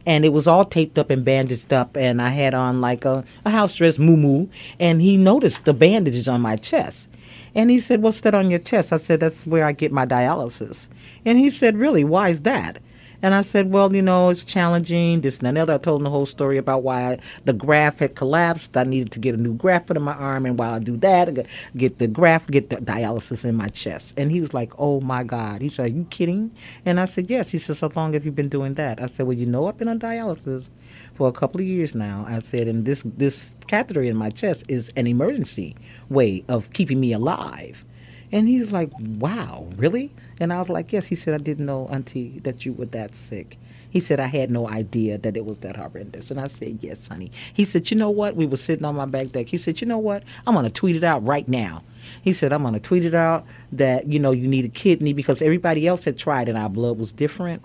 And 0.06 0.24
it 0.24 0.30
was 0.30 0.46
all 0.46 0.64
taped 0.64 0.98
up 0.98 1.10
and 1.10 1.24
bandaged 1.24 1.72
up, 1.72 1.96
and 1.96 2.20
I 2.22 2.30
had 2.30 2.54
on 2.54 2.80
like 2.80 3.04
a, 3.04 3.24
a 3.44 3.50
house 3.50 3.74
dress, 3.74 3.98
moo 3.98 4.46
and 4.78 5.00
he 5.00 5.16
noticed 5.16 5.64
the 5.64 5.74
bandages 5.74 6.28
on 6.28 6.40
my 6.40 6.56
chest. 6.56 7.10
And 7.56 7.70
he 7.70 7.80
said, 7.80 8.02
What's 8.02 8.20
that 8.20 8.34
on 8.34 8.50
your 8.50 8.60
chest? 8.60 8.92
I 8.92 8.98
said, 8.98 9.18
That's 9.20 9.46
where 9.46 9.64
I 9.64 9.72
get 9.72 9.90
my 9.90 10.06
dialysis. 10.06 10.88
And 11.24 11.38
he 11.38 11.50
said, 11.50 11.76
Really? 11.76 12.04
Why 12.04 12.28
is 12.28 12.42
that? 12.42 12.78
And 13.22 13.34
I 13.34 13.42
said, 13.42 13.72
well, 13.72 13.94
you 13.94 14.02
know, 14.02 14.28
it's 14.28 14.44
challenging, 14.44 15.22
this 15.22 15.40
and 15.40 15.56
that. 15.56 15.70
I 15.70 15.78
told 15.78 16.00
him 16.00 16.04
the 16.04 16.10
whole 16.10 16.26
story 16.26 16.58
about 16.58 16.82
why 16.82 17.12
I, 17.12 17.18
the 17.44 17.52
graft 17.52 18.00
had 18.00 18.14
collapsed. 18.14 18.76
I 18.76 18.84
needed 18.84 19.10
to 19.12 19.18
get 19.18 19.34
a 19.34 19.38
new 19.38 19.54
graft 19.54 19.86
put 19.86 19.96
in 19.96 20.02
my 20.02 20.14
arm. 20.14 20.44
And 20.46 20.58
while 20.58 20.74
I 20.74 20.78
do 20.78 20.96
that, 20.98 21.28
I 21.28 21.44
get 21.76 21.98
the 21.98 22.08
graft, 22.08 22.50
get 22.50 22.70
the 22.70 22.76
dialysis 22.76 23.44
in 23.44 23.54
my 23.54 23.68
chest. 23.68 24.14
And 24.18 24.30
he 24.30 24.40
was 24.40 24.52
like, 24.52 24.72
oh 24.78 25.00
my 25.00 25.24
God. 25.24 25.62
He 25.62 25.68
said, 25.68 25.86
are 25.86 25.94
you 25.94 26.04
kidding? 26.10 26.50
And 26.84 27.00
I 27.00 27.06
said, 27.06 27.30
yes. 27.30 27.50
He 27.50 27.58
said, 27.58 27.76
how 27.80 28.00
long 28.00 28.12
have 28.12 28.24
you 28.24 28.32
been 28.32 28.48
doing 28.48 28.74
that? 28.74 29.02
I 29.02 29.06
said, 29.06 29.26
well, 29.26 29.36
you 29.36 29.46
know, 29.46 29.66
I've 29.66 29.78
been 29.78 29.88
on 29.88 29.98
dialysis 29.98 30.68
for 31.16 31.28
a 31.28 31.32
couple 31.32 31.60
of 31.60 31.66
years 31.66 31.94
now. 31.94 32.24
I 32.28 32.40
said, 32.40 32.68
and 32.68 32.84
this 32.84 33.02
this 33.04 33.56
catheter 33.66 34.02
in 34.02 34.16
my 34.16 34.30
chest 34.30 34.64
is 34.68 34.92
an 34.96 35.06
emergency 35.06 35.76
way 36.08 36.44
of 36.48 36.72
keeping 36.72 37.00
me 37.00 37.12
alive. 37.12 37.84
And 38.32 38.48
he's 38.48 38.72
like, 38.72 38.90
"Wow, 38.98 39.68
really?" 39.76 40.14
And 40.40 40.52
I 40.52 40.60
was 40.60 40.68
like, 40.68 40.92
"Yes." 40.92 41.06
He 41.06 41.14
said, 41.14 41.34
"I 41.34 41.42
didn't 41.42 41.66
know, 41.66 41.86
Auntie, 41.88 42.40
that 42.40 42.66
you 42.66 42.72
were 42.72 42.86
that 42.86 43.14
sick." 43.14 43.58
He 43.88 44.00
said, 44.00 44.20
I 44.20 44.26
had 44.26 44.50
no 44.50 44.68
idea 44.68 45.16
that 45.16 45.38
it 45.38 45.46
was 45.46 45.56
that 45.58 45.76
horrendous. 45.76 46.30
And 46.30 46.38
I 46.38 46.48
said, 46.48 46.80
Yes, 46.82 47.08
honey. 47.08 47.30
He 47.54 47.64
said, 47.64 47.90
You 47.90 47.96
know 47.96 48.10
what? 48.10 48.36
We 48.36 48.46
were 48.46 48.58
sitting 48.58 48.84
on 48.84 48.94
my 48.94 49.06
back 49.06 49.32
deck. 49.32 49.46
He 49.46 49.56
said, 49.56 49.80
You 49.80 49.86
know 49.86 49.96
what? 49.96 50.22
I'm 50.46 50.52
going 50.52 50.66
to 50.66 50.70
tweet 50.70 50.96
it 50.96 51.04
out 51.04 51.24
right 51.24 51.48
now. 51.48 51.82
He 52.22 52.32
said, 52.32 52.52
I'm 52.52 52.62
going 52.62 52.74
to 52.74 52.80
tweet 52.80 53.04
it 53.04 53.14
out 53.14 53.46
that, 53.72 54.06
you 54.06 54.18
know, 54.18 54.30
you 54.32 54.48
need 54.48 54.64
a 54.64 54.68
kidney 54.68 55.12
because 55.12 55.42
everybody 55.42 55.86
else 55.86 56.04
had 56.04 56.18
tried 56.18 56.48
and 56.48 56.56
our 56.58 56.68
blood 56.68 56.98
was 56.98 57.12
different. 57.12 57.62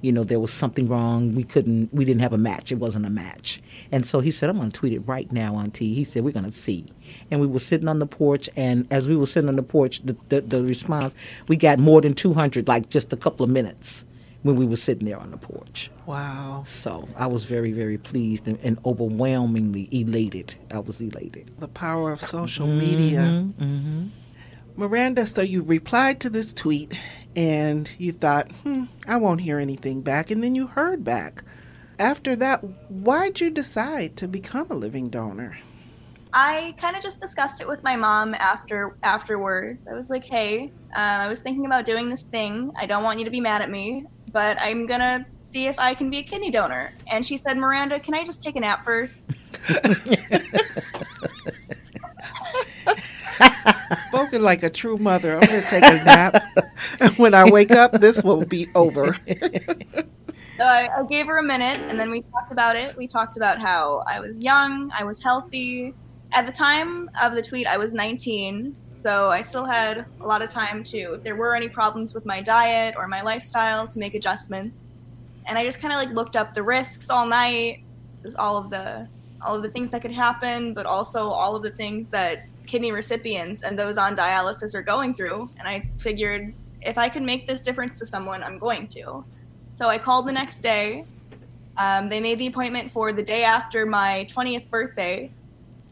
You 0.00 0.12
know, 0.12 0.24
there 0.24 0.40
was 0.40 0.52
something 0.52 0.88
wrong. 0.88 1.34
We 1.34 1.44
couldn't, 1.44 1.92
we 1.92 2.04
didn't 2.04 2.20
have 2.20 2.32
a 2.32 2.38
match. 2.38 2.70
It 2.72 2.76
wasn't 2.76 3.06
a 3.06 3.10
match. 3.10 3.60
And 3.90 4.06
so 4.06 4.20
he 4.20 4.30
said, 4.30 4.50
I'm 4.50 4.58
going 4.58 4.70
to 4.70 4.78
tweet 4.78 4.92
it 4.92 5.00
right 5.00 5.30
now, 5.32 5.56
Auntie. 5.56 5.94
He 5.94 6.04
said, 6.04 6.24
We're 6.24 6.32
going 6.32 6.44
to 6.44 6.52
see. 6.52 6.86
And 7.30 7.40
we 7.40 7.46
were 7.46 7.58
sitting 7.60 7.88
on 7.88 7.98
the 7.98 8.06
porch. 8.06 8.48
And 8.56 8.86
as 8.90 9.08
we 9.08 9.16
were 9.16 9.26
sitting 9.26 9.48
on 9.48 9.56
the 9.56 9.62
porch, 9.62 10.02
the, 10.04 10.16
the, 10.28 10.40
the 10.40 10.62
response, 10.62 11.14
we 11.48 11.56
got 11.56 11.78
more 11.78 12.00
than 12.00 12.14
200, 12.14 12.68
like 12.68 12.90
just 12.90 13.12
a 13.12 13.16
couple 13.16 13.44
of 13.44 13.50
minutes 13.50 14.04
when 14.44 14.56
we 14.56 14.66
were 14.66 14.76
sitting 14.76 15.06
there 15.06 15.18
on 15.18 15.30
the 15.30 15.38
porch. 15.38 15.90
Wow. 16.04 16.64
So 16.66 17.08
I 17.16 17.26
was 17.26 17.44
very, 17.44 17.72
very 17.72 17.96
pleased 17.96 18.46
and, 18.46 18.62
and 18.62 18.78
overwhelmingly 18.84 19.88
elated. 19.90 20.54
I 20.70 20.80
was 20.80 21.00
elated. 21.00 21.50
The 21.58 21.68
power 21.68 22.12
of 22.12 22.20
social 22.20 22.66
media. 22.66 23.20
Mm-hmm. 23.20 24.08
Maranda, 24.76 25.24
so 25.24 25.40
you 25.40 25.62
replied 25.62 26.20
to 26.20 26.30
this 26.30 26.52
tweet 26.52 26.92
and 27.34 27.90
you 27.96 28.12
thought, 28.12 28.52
hmm, 28.62 28.84
I 29.08 29.16
won't 29.16 29.40
hear 29.40 29.58
anything 29.58 30.02
back. 30.02 30.30
And 30.30 30.44
then 30.44 30.54
you 30.54 30.66
heard 30.66 31.02
back. 31.02 31.42
After 31.98 32.36
that, 32.36 32.62
why'd 32.90 33.40
you 33.40 33.48
decide 33.48 34.14
to 34.18 34.28
become 34.28 34.66
a 34.68 34.74
living 34.74 35.08
donor? 35.08 35.56
I 36.34 36.74
kind 36.78 36.96
of 36.96 37.02
just 37.02 37.18
discussed 37.18 37.62
it 37.62 37.68
with 37.68 37.82
my 37.82 37.96
mom 37.96 38.34
after 38.34 38.96
afterwards. 39.04 39.86
I 39.86 39.94
was 39.94 40.10
like, 40.10 40.24
"Hey, 40.24 40.72
uh, 40.90 40.98
I 40.98 41.28
was 41.28 41.38
thinking 41.38 41.64
about 41.64 41.84
doing 41.84 42.10
this 42.10 42.24
thing. 42.24 42.72
I 42.76 42.86
don't 42.86 43.04
want 43.04 43.20
you 43.20 43.24
to 43.24 43.30
be 43.30 43.40
mad 43.40 43.62
at 43.62 43.70
me 43.70 44.04
but 44.34 44.60
I'm 44.60 44.84
gonna 44.84 45.24
see 45.42 45.66
if 45.68 45.78
I 45.78 45.94
can 45.94 46.10
be 46.10 46.18
a 46.18 46.22
kidney 46.24 46.50
donor. 46.50 46.92
And 47.06 47.24
she 47.24 47.36
said, 47.36 47.56
Maranda, 47.56 48.00
can 48.00 48.12
I 48.14 48.24
just 48.24 48.42
take 48.42 48.56
a 48.56 48.60
nap 48.60 48.84
first? 48.84 49.30
Spoken 54.08 54.42
like 54.42 54.64
a 54.64 54.70
true 54.70 54.96
mother. 54.96 55.36
I'm 55.36 55.42
to 55.42 55.62
take 55.62 55.84
a 55.84 56.04
nap. 56.04 56.42
And 57.00 57.16
when 57.16 57.32
I 57.32 57.48
wake 57.48 57.70
up, 57.70 57.92
this 57.92 58.22
will 58.24 58.44
be 58.44 58.68
over. 58.74 59.14
so 60.56 60.64
I, 60.64 60.88
I, 60.98 61.04
gave 61.08 61.26
her 61.26 61.38
a 61.38 61.42
minute 61.42 61.80
and 61.88 61.98
then 61.98 62.10
we 62.10 62.22
talked 62.22 62.50
about 62.50 62.74
it. 62.74 62.96
We 62.96 63.06
talked 63.06 63.36
about 63.36 63.60
how 63.60 64.02
I 64.06 64.18
was 64.18 64.42
young, 64.42 64.90
I 64.92 65.04
was 65.04 65.22
healthy. 65.22 65.94
At 66.32 66.46
the 66.46 66.52
time 66.52 67.08
of 67.22 67.36
the 67.36 67.42
tweet, 67.42 67.68
I 67.68 67.76
was 67.76 67.94
19 67.94 68.74
so 69.04 69.28
I 69.28 69.42
still 69.42 69.66
had 69.66 70.06
a 70.22 70.26
lot 70.26 70.40
of 70.40 70.48
time 70.48 70.82
to, 70.84 71.12
if 71.12 71.22
there 71.22 71.36
were 71.36 71.54
any 71.54 71.68
problems 71.68 72.14
with 72.14 72.24
my 72.24 72.40
diet 72.40 72.94
or 72.96 73.06
my 73.06 73.20
lifestyle, 73.20 73.86
to 73.86 73.98
make 73.98 74.14
adjustments. 74.14 74.94
And 75.44 75.58
I 75.58 75.64
just 75.66 75.78
kind 75.78 75.92
of 75.92 75.98
like 75.98 76.08
looked 76.16 76.36
up 76.36 76.54
the 76.54 76.62
risks 76.62 77.10
all 77.10 77.26
night, 77.26 77.82
just 78.22 78.34
all 78.38 78.56
of 78.56 78.70
the 78.70 79.06
all 79.42 79.56
of 79.56 79.62
the 79.62 79.68
things 79.68 79.90
that 79.90 80.00
could 80.00 80.10
happen, 80.10 80.72
but 80.72 80.86
also 80.86 81.28
all 81.28 81.54
of 81.54 81.62
the 81.62 81.68
things 81.68 82.08
that 82.12 82.46
kidney 82.66 82.92
recipients 82.92 83.62
and 83.62 83.78
those 83.78 83.98
on 83.98 84.16
dialysis 84.16 84.74
are 84.74 84.82
going 84.82 85.12
through. 85.14 85.50
And 85.58 85.68
I 85.68 85.86
figured 85.98 86.54
if 86.80 86.96
I 86.96 87.10
can 87.10 87.26
make 87.26 87.46
this 87.46 87.60
difference 87.60 87.98
to 87.98 88.06
someone, 88.06 88.42
I'm 88.42 88.58
going 88.58 88.88
to. 88.88 89.22
So 89.74 89.86
I 89.86 89.98
called 89.98 90.26
the 90.26 90.32
next 90.32 90.60
day. 90.60 91.04
Um, 91.76 92.08
they 92.08 92.22
made 92.22 92.38
the 92.38 92.46
appointment 92.46 92.90
for 92.90 93.12
the 93.12 93.22
day 93.22 93.44
after 93.44 93.84
my 93.84 94.26
20th 94.30 94.70
birthday, 94.70 95.30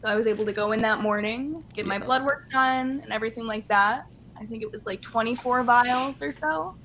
so 0.03 0.09
I 0.09 0.15
was 0.15 0.27
able 0.27 0.43
to 0.43 0.51
go 0.51 0.73
in 0.73 0.81
that 0.81 0.99
morning, 0.99 1.63
get 1.73 1.87
my 1.87 1.97
blood 1.97 2.25
work 2.25 2.49
done, 2.49 2.99
and 3.01 3.13
everything 3.13 3.47
like 3.47 3.65
that. 3.69 4.05
I 4.37 4.45
think 4.45 4.61
it 4.61 4.69
was 4.69 4.85
like 4.85 5.01
24 5.01 5.63
vials 5.63 6.21
or 6.21 6.29
so. 6.29 6.75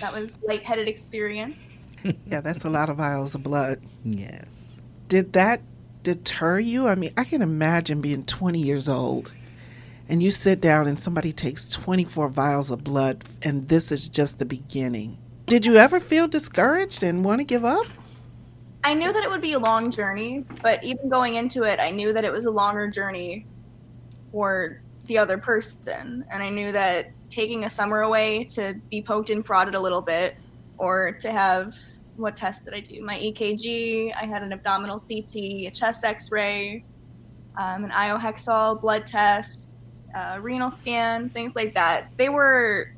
That 0.00 0.14
was 0.14 0.34
lightheaded 0.42 0.88
experience. 0.88 1.76
yeah, 2.26 2.40
that's 2.40 2.64
a 2.64 2.70
lot 2.70 2.88
of 2.88 2.96
vials 2.96 3.34
of 3.34 3.42
blood. 3.42 3.82
Yes. 4.02 4.80
Did 5.08 5.34
that 5.34 5.60
deter 6.02 6.58
you? 6.58 6.88
I 6.88 6.94
mean, 6.94 7.12
I 7.18 7.24
can 7.24 7.42
imagine 7.42 8.00
being 8.00 8.24
20 8.24 8.58
years 8.58 8.88
old 8.88 9.30
and 10.08 10.22
you 10.22 10.30
sit 10.30 10.62
down 10.62 10.86
and 10.86 10.98
somebody 10.98 11.34
takes 11.34 11.68
24 11.68 12.30
vials 12.30 12.70
of 12.70 12.82
blood 12.82 13.24
and 13.42 13.68
this 13.68 13.92
is 13.92 14.08
just 14.08 14.38
the 14.38 14.46
beginning. 14.46 15.18
Did 15.46 15.66
you 15.66 15.76
ever 15.76 16.00
feel 16.00 16.28
discouraged 16.28 17.02
and 17.02 17.26
want 17.26 17.42
to 17.42 17.44
give 17.44 17.66
up? 17.66 17.84
I 18.84 18.92
knew 18.92 19.10
that 19.14 19.24
it 19.24 19.30
would 19.30 19.40
be 19.40 19.54
a 19.54 19.58
long 19.58 19.90
journey, 19.90 20.44
but 20.62 20.84
even 20.84 21.08
going 21.08 21.36
into 21.36 21.62
it, 21.62 21.80
I 21.80 21.90
knew 21.90 22.12
that 22.12 22.22
it 22.22 22.30
was 22.30 22.44
a 22.44 22.50
longer 22.50 22.86
journey 22.90 23.46
for 24.30 24.82
the 25.06 25.16
other 25.16 25.38
person. 25.38 26.22
And 26.30 26.42
I 26.42 26.50
knew 26.50 26.70
that 26.70 27.10
taking 27.30 27.64
a 27.64 27.70
summer 27.70 28.02
away 28.02 28.44
to 28.50 28.74
be 28.90 29.00
poked 29.00 29.30
and 29.30 29.42
prodded 29.42 29.74
a 29.74 29.80
little 29.80 30.02
bit, 30.02 30.36
or 30.76 31.12
to 31.20 31.30
have 31.30 31.74
what 32.16 32.36
test 32.36 32.66
did 32.66 32.74
I 32.74 32.80
do? 32.80 33.02
My 33.02 33.18
EKG, 33.18 34.12
I 34.14 34.26
had 34.26 34.42
an 34.42 34.52
abdominal 34.52 35.00
CT, 35.00 35.34
a 35.34 35.70
chest 35.70 36.04
x 36.04 36.30
ray, 36.30 36.84
um, 37.56 37.84
an 37.84 37.90
iohexol 37.90 38.82
blood 38.82 39.06
test, 39.06 40.02
a 40.14 40.40
renal 40.40 40.70
scan, 40.70 41.30
things 41.30 41.56
like 41.56 41.74
that. 41.74 42.10
They 42.18 42.28
were 42.28 42.92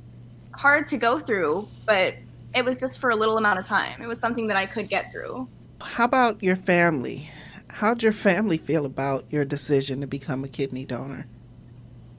hard 0.52 0.88
to 0.88 0.96
go 0.96 1.20
through, 1.20 1.68
but 1.86 2.16
it 2.54 2.64
was 2.64 2.76
just 2.76 2.98
for 2.98 3.10
a 3.10 3.16
little 3.16 3.38
amount 3.38 3.60
of 3.60 3.64
time. 3.64 4.02
It 4.02 4.08
was 4.08 4.18
something 4.18 4.48
that 4.48 4.56
I 4.56 4.66
could 4.66 4.88
get 4.88 5.12
through. 5.12 5.48
How 5.80 6.04
about 6.04 6.42
your 6.42 6.56
family? 6.56 7.30
How'd 7.68 8.02
your 8.02 8.12
family 8.12 8.58
feel 8.58 8.86
about 8.86 9.26
your 9.30 9.44
decision 9.44 10.00
to 10.00 10.06
become 10.06 10.44
a 10.44 10.48
kidney 10.48 10.84
donor? 10.84 11.26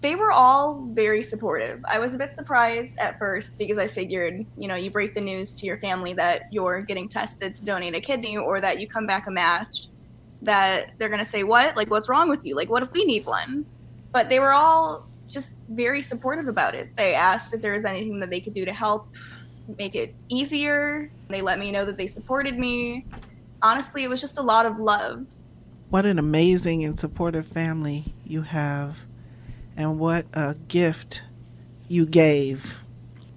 They 0.02 0.14
were 0.14 0.32
all 0.32 0.88
very 0.92 1.24
supportive. 1.24 1.84
I 1.88 1.98
was 1.98 2.14
a 2.14 2.18
bit 2.18 2.32
surprised 2.32 3.00
at 3.00 3.18
first 3.18 3.58
because 3.58 3.80
I 3.80 3.88
figured, 3.88 4.46
you 4.58 4.68
know, 4.68 4.76
you 4.76 4.92
break 4.92 5.16
the 5.16 5.22
news 5.22 5.52
to 5.54 5.66
your 5.66 5.78
family 5.78 6.14
that 6.14 6.44
you're 6.52 6.82
getting 6.82 7.10
tested 7.10 7.56
to 7.56 7.66
donate 7.66 7.96
a 7.96 8.02
kidney 8.02 8.38
or 8.38 8.62
that 8.62 8.80
you 8.80 8.88
come 8.88 9.08
back 9.08 9.26
a 9.26 9.32
match, 9.32 9.88
that 10.44 10.92
they're 11.00 11.10
going 11.10 11.20
to 11.20 11.26
say, 11.26 11.44
What? 11.44 11.76
Like, 11.76 11.90
what's 11.90 12.10
wrong 12.10 12.30
with 12.30 12.46
you? 12.46 12.56
Like, 12.56 12.70
what 12.70 12.84
if 12.84 12.92
we 12.92 13.06
need 13.06 13.26
one? 13.26 13.66
But 14.12 14.30
they 14.30 14.40
were 14.40 14.54
all 14.54 15.08
just 15.28 15.58
very 15.70 16.04
supportive 16.04 16.48
about 16.48 16.76
it. 16.76 16.96
They 16.96 17.16
asked 17.16 17.56
if 17.56 17.62
there 17.62 17.74
was 17.74 17.86
anything 17.86 18.20
that 18.20 18.30
they 18.30 18.40
could 18.40 18.54
do 18.54 18.66
to 18.66 18.74
help 18.74 19.16
make 19.80 19.96
it 19.96 20.16
easier. 20.30 21.12
They 21.28 21.42
let 21.42 21.58
me 21.58 21.72
know 21.72 21.86
that 21.86 21.98
they 21.98 22.08
supported 22.08 22.58
me 22.60 23.06
honestly, 23.62 24.04
it 24.04 24.10
was 24.10 24.22
just 24.22 24.38
a 24.38 24.42
lot 24.42 24.66
of 24.66 24.80
love. 24.80 25.28
What 25.90 26.06
an 26.06 26.20
amazing 26.20 26.84
and 26.84 27.00
supportive 27.00 27.48
family 27.48 28.14
you 28.26 28.42
have, 28.42 28.98
and 29.76 30.00
what 30.00 30.26
a 30.34 30.56
gift 30.68 31.24
you 31.88 32.06
gave. 32.06 32.78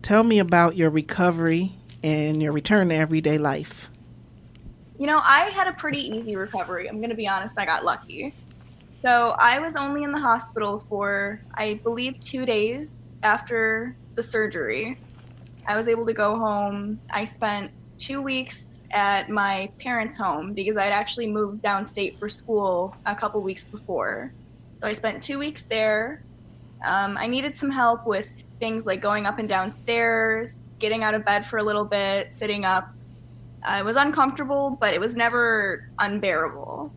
Tell 0.02 0.24
me 0.24 0.38
about 0.38 0.76
your 0.76 0.90
recovery 0.90 1.72
and 2.02 2.42
your 2.42 2.52
return 2.52 2.88
to 2.88 2.94
everyday 2.94 3.38
life. 3.38 3.88
You 4.98 5.06
know, 5.06 5.20
I 5.22 5.50
had 5.50 5.68
a 5.68 5.72
pretty 5.74 6.00
easy 6.00 6.36
recovery. 6.36 6.88
I'm 6.88 6.98
going 6.98 7.10
to 7.10 7.16
be 7.16 7.28
honest, 7.28 7.58
I 7.58 7.64
got 7.64 7.84
lucky. 7.84 8.34
So 9.00 9.34
I 9.38 9.58
was 9.58 9.76
only 9.76 10.02
in 10.02 10.12
the 10.12 10.18
hospital 10.18 10.84
for, 10.88 11.40
I 11.54 11.74
believe, 11.82 12.20
two 12.20 12.42
days 12.42 13.14
after 13.22 13.96
the 14.14 14.22
surgery. 14.22 14.98
I 15.66 15.76
was 15.76 15.88
able 15.88 16.04
to 16.06 16.12
go 16.12 16.36
home. 16.36 17.00
I 17.10 17.24
spent 17.24 17.70
two 18.00 18.22
weeks 18.22 18.82
at 18.90 19.28
my 19.28 19.70
parents' 19.78 20.16
home 20.16 20.52
because 20.54 20.76
I'd 20.76 20.92
actually 20.92 21.26
moved 21.26 21.62
downstate 21.62 22.18
for 22.18 22.28
school 22.28 22.96
a 23.06 23.14
couple 23.14 23.40
weeks 23.42 23.64
before. 23.64 24.32
So 24.72 24.86
I 24.86 24.92
spent 24.92 25.22
two 25.22 25.38
weeks 25.38 25.64
there. 25.64 26.22
Um, 26.84 27.18
I 27.18 27.26
needed 27.26 27.54
some 27.54 27.70
help 27.70 28.06
with 28.06 28.42
things 28.58 28.86
like 28.86 29.02
going 29.02 29.26
up 29.26 29.38
and 29.38 29.48
down 29.48 29.70
stairs, 29.70 30.72
getting 30.78 31.02
out 31.02 31.14
of 31.14 31.24
bed 31.24 31.44
for 31.44 31.58
a 31.58 31.62
little 31.62 31.84
bit, 31.84 32.32
sitting 32.32 32.64
up. 32.64 32.88
It 33.68 33.84
was 33.84 33.96
uncomfortable, 33.96 34.78
but 34.80 34.94
it 34.94 35.00
was 35.00 35.14
never 35.14 35.90
unbearable. 35.98 36.90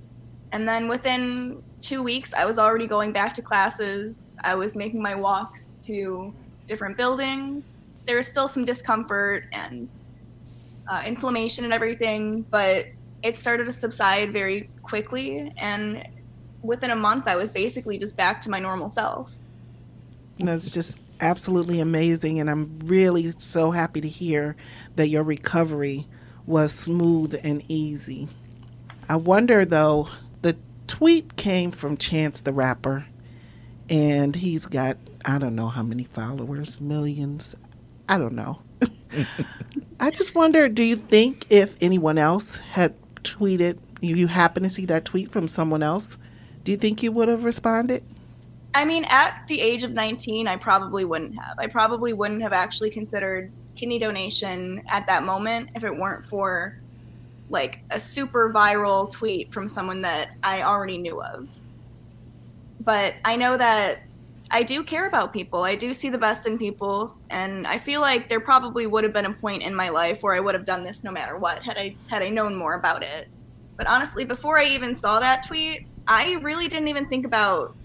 And 0.53 0.67
then 0.67 0.88
within 0.88 1.62
two 1.81 2.01
weeks, 2.01 2.33
I 2.33 2.45
was 2.45 2.57
already 2.57 2.88
going 2.88 3.12
back 3.12 3.33
to 3.33 3.41
classes. 3.41 4.38
I 4.43 4.55
was 4.55 4.74
making 4.74 5.01
my 5.01 5.15
walks 5.15 5.67
to 5.86 6.33
different 6.65 6.95
buildings. 6.95 7.93
There 8.05 8.15
was 8.15 8.27
still 8.27 8.48
some 8.48 8.63
discomfort 8.63 9.45
and 9.51 9.89
uh, 10.88 11.04
inflammation 11.06 11.63
and 11.63 11.74
everything, 11.74 12.42
but 12.50 12.88
it 13.22 13.36
started 13.36 13.66
to 13.66 13.74
subside 13.74 14.34
very 14.34 14.70
quickly. 14.82 15.54
And 15.58 16.06
within 16.62 16.92
a 16.92 16.96
month, 16.96 17.28
I 17.28 17.36
was 17.36 17.50
basically 17.50 17.98
just 17.98 18.16
back 18.16 18.42
to 18.42 18.50
my 18.50 18.60
normal 18.60 18.92
self. 18.92 19.32
That's 20.40 20.74
just 20.74 20.98
absolutely 21.20 21.80
amazing. 21.80 22.40
And 22.40 22.50
I'm 22.50 22.80
really 22.84 23.32
so 23.38 23.72
happy 23.72 24.02
to 24.02 24.08
hear 24.08 24.56
that 24.96 25.08
your 25.08 25.24
recovery 25.24 26.08
was 26.46 26.74
smooth 26.74 27.40
and 27.44 27.63
easy. 27.70 28.28
I 29.08 29.16
wonder 29.16 29.66
though, 29.66 30.10
the 30.42 30.58
tweet 30.88 31.36
came 31.36 31.72
from 31.72 31.98
Chance 31.98 32.42
the 32.42 32.54
Rapper, 32.54 33.06
and 33.90 34.36
he's 34.36 34.66
got, 34.66 34.98
I 35.24 35.38
don't 35.38 35.56
know 35.56 35.70
how 35.70 35.84
many 35.84 36.04
followers, 36.04 36.82
millions. 36.82 37.56
I 38.10 38.18
don't 38.18 38.34
know. 38.34 38.60
I 40.00 40.12
just 40.12 40.36
wonder 40.36 40.70
do 40.70 40.84
you 40.84 40.96
think 40.96 41.46
if 41.50 41.75
anyone 41.82 42.18
else 42.18 42.58
had 42.58 42.94
tweeted 43.24 43.78
you 44.02 44.28
happen 44.28 44.63
to 44.63 44.70
see 44.70 44.86
that 44.86 45.06
tweet 45.06 45.32
from 45.32 45.48
someone 45.48 45.82
else, 45.82 46.18
do 46.63 46.72
you 46.72 46.78
think 46.78 47.02
you 47.02 47.12
would 47.12 47.28
have 47.28 47.44
responded? 47.44 48.04
I 48.75 48.86
mean, 48.86 49.06
at 49.06 49.46
the 49.48 49.62
age 49.62 49.84
of 49.84 49.92
19, 49.92 50.48
I 50.48 50.58
probably 50.58 51.06
wouldn't 51.06 51.36
have. 51.40 51.58
I 51.60 51.68
probably 51.68 52.12
wouldn't 52.13 52.42
have 52.42 52.54
actually 52.54 52.90
considered 52.90 53.52
kidney 53.75 54.00
donation 54.00 54.82
at 54.88 55.06
that 55.08 55.24
moment 55.24 55.70
if 55.75 55.84
it 55.84 55.96
weren't 55.96 56.25
for 56.25 56.80
like 57.50 57.82
a 57.92 58.00
super 58.00 58.52
viral 58.52 59.12
tweet 59.12 59.54
from 59.54 59.70
someone 59.70 60.02
that 60.02 60.32
I 60.44 60.63
already 60.63 60.98
knew 60.98 61.22
of. 61.22 61.48
But 62.82 63.16
I 63.24 63.36
know 63.36 63.58
that 63.58 64.00
I 64.53 64.62
do 64.62 64.83
care 64.83 65.07
about 65.07 65.33
people. 65.33 65.63
I 65.63 65.74
do 65.74 65.95
see 65.95 66.12
the 66.12 66.17
best 66.19 66.45
in 66.45 66.60
people, 66.60 67.17
and 67.31 67.65
I 67.65 67.79
feel 67.79 68.01
like 68.01 68.29
there 68.29 68.39
probably 68.39 68.86
would 68.86 69.03
have 69.03 69.12
been 69.12 69.25
a 69.25 69.33
point 69.33 69.63
in 69.63 69.74
my 69.74 69.89
life 69.89 70.22
where 70.22 70.36
I 70.36 70.39
would 70.39 70.53
have 70.53 70.63
done 70.63 70.83
this 70.83 71.03
no 71.03 71.10
matter 71.10 71.38
what 71.38 71.63
had 71.63 71.75
I 71.75 71.95
had 72.07 72.22
I 72.22 72.29
known 72.29 72.55
more 72.55 72.75
about 72.75 73.01
it. 73.01 73.29
But 73.77 73.88
honestly, 73.88 74.25
before 74.25 74.60
I 74.60 74.65
even 74.65 74.93
saw 74.93 75.19
that 75.19 75.48
tweet, 75.48 75.88
I 76.07 76.33
really 76.43 76.67
didn't 76.67 76.88
even 76.88 77.10
think 77.10 77.25
about 77.25 77.75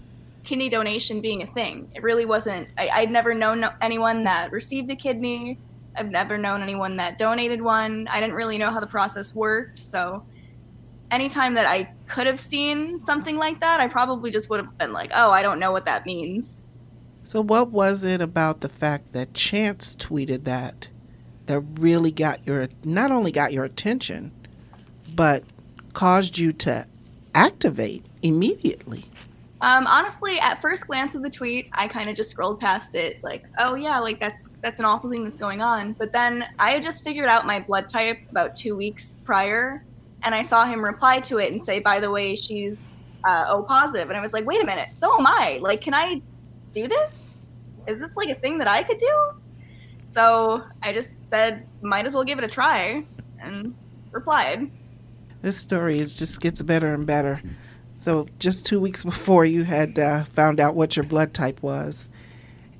kidney 0.43 0.69
donation 0.69 1.21
being 1.21 1.41
a 1.41 1.47
thing. 1.47 1.89
It 1.95 2.03
really 2.03 2.25
wasn't. 2.25 2.67
I, 2.77 2.89
I'd 2.89 3.09
never 3.09 3.33
known 3.33 3.65
anyone 3.81 4.23
that 4.25 4.51
received 4.51 4.91
a 4.91 4.95
kidney. 4.95 5.57
I've 5.95 6.11
never 6.11 6.37
known 6.37 6.61
anyone 6.61 6.97
that 6.97 7.17
donated 7.17 7.63
one. 7.63 8.07
I 8.11 8.19
didn't 8.19 8.35
really 8.35 8.59
know 8.59 8.69
how 8.69 8.79
the 8.79 8.85
process 8.85 9.33
worked. 9.33 9.79
So, 9.79 10.23
anytime 11.11 11.53
that 11.55 11.65
I 11.65 11.91
could 12.07 12.27
have 12.27 12.39
seen 12.39 12.99
something 12.99 13.37
like 13.37 13.59
that, 13.59 13.79
I 13.79 13.87
probably 13.87 14.31
just 14.31 14.49
would 14.49 14.59
have 14.59 14.77
been 14.77 14.93
like, 14.93 15.11
oh, 15.13 15.31
I 15.31 15.41
don't 15.41 15.59
know 15.59 15.71
what 15.71 15.85
that 15.85 16.05
means. 16.05 16.61
So, 17.23 17.41
what 17.41 17.69
was 17.69 18.03
it 18.03 18.21
about 18.21 18.61
the 18.61 18.69
fact 18.69 19.13
that 19.13 19.33
Chance 19.33 19.95
tweeted 19.95 20.45
that 20.45 20.89
that 21.45 21.59
really 21.79 22.11
got 22.11 22.45
your, 22.45 22.67
not 22.83 23.11
only 23.11 23.31
got 23.31 23.53
your 23.53 23.65
attention, 23.65 24.31
but 25.15 25.43
caused 25.93 26.37
you 26.37 26.53
to 26.53 26.87
activate 27.35 28.05
immediately? 28.21 29.05
Um, 29.61 29.87
honestly, 29.87 30.39
at 30.39 30.61
first 30.61 30.87
glance 30.87 31.15
of 31.15 31.21
the 31.21 31.29
tweet, 31.29 31.69
I 31.73 31.87
kind 31.87 32.09
of 32.09 32.15
just 32.15 32.31
scrolled 32.31 32.61
past 32.61 32.95
it, 32.95 33.21
like, 33.23 33.43
oh 33.59 33.75
yeah, 33.75 33.99
like 33.99 34.19
that's 34.19 34.51
that's 34.61 34.79
an 34.79 34.85
awful 34.85 35.09
thing 35.09 35.25
that's 35.25 35.37
going 35.37 35.61
on. 35.61 35.93
But 35.93 36.13
then 36.13 36.45
I 36.57 36.71
had 36.71 36.81
just 36.81 37.03
figured 37.03 37.27
out 37.27 37.45
my 37.45 37.59
blood 37.59 37.89
type 37.89 38.19
about 38.31 38.55
two 38.55 38.75
weeks 38.75 39.17
prior, 39.25 39.83
and 40.23 40.35
I 40.35 40.41
saw 40.41 40.65
him 40.65 40.83
reply 40.83 41.19
to 41.21 41.37
it 41.39 41.51
and 41.51 41.61
say, 41.61 41.79
by 41.79 41.99
the 41.99 42.11
way, 42.11 42.35
she's 42.35 43.07
uh, 43.25 43.45
O 43.49 43.63
positive, 43.63 44.09
and 44.09 44.17
I 44.17 44.21
was 44.21 44.33
like, 44.33 44.45
wait 44.45 44.61
a 44.61 44.65
minute, 44.65 44.97
so 44.97 45.17
am 45.17 45.25
I. 45.25 45.59
Like, 45.61 45.81
can 45.81 45.93
I 45.93 46.21
do 46.71 46.87
this? 46.87 47.45
Is 47.87 47.99
this 47.99 48.15
like 48.15 48.29
a 48.29 48.35
thing 48.35 48.57
that 48.59 48.67
I 48.67 48.83
could 48.83 48.97
do? 48.97 49.31
So 50.05 50.63
I 50.81 50.93
just 50.93 51.29
said, 51.29 51.67
might 51.81 52.05
as 52.05 52.13
well 52.13 52.23
give 52.23 52.37
it 52.37 52.43
a 52.43 52.47
try, 52.47 53.03
and 53.39 53.75
replied. 54.11 54.69
This 55.41 55.57
story 55.57 55.97
is 55.97 56.17
just 56.17 56.41
gets 56.41 56.61
better 56.61 56.93
and 56.93 57.05
better. 57.05 57.41
So 57.97 58.27
just 58.39 58.65
two 58.65 58.79
weeks 58.79 59.03
before 59.03 59.45
you 59.45 59.63
had 59.63 59.99
uh, 59.99 60.23
found 60.23 60.59
out 60.59 60.75
what 60.75 60.95
your 60.95 61.05
blood 61.05 61.33
type 61.33 61.61
was, 61.61 62.09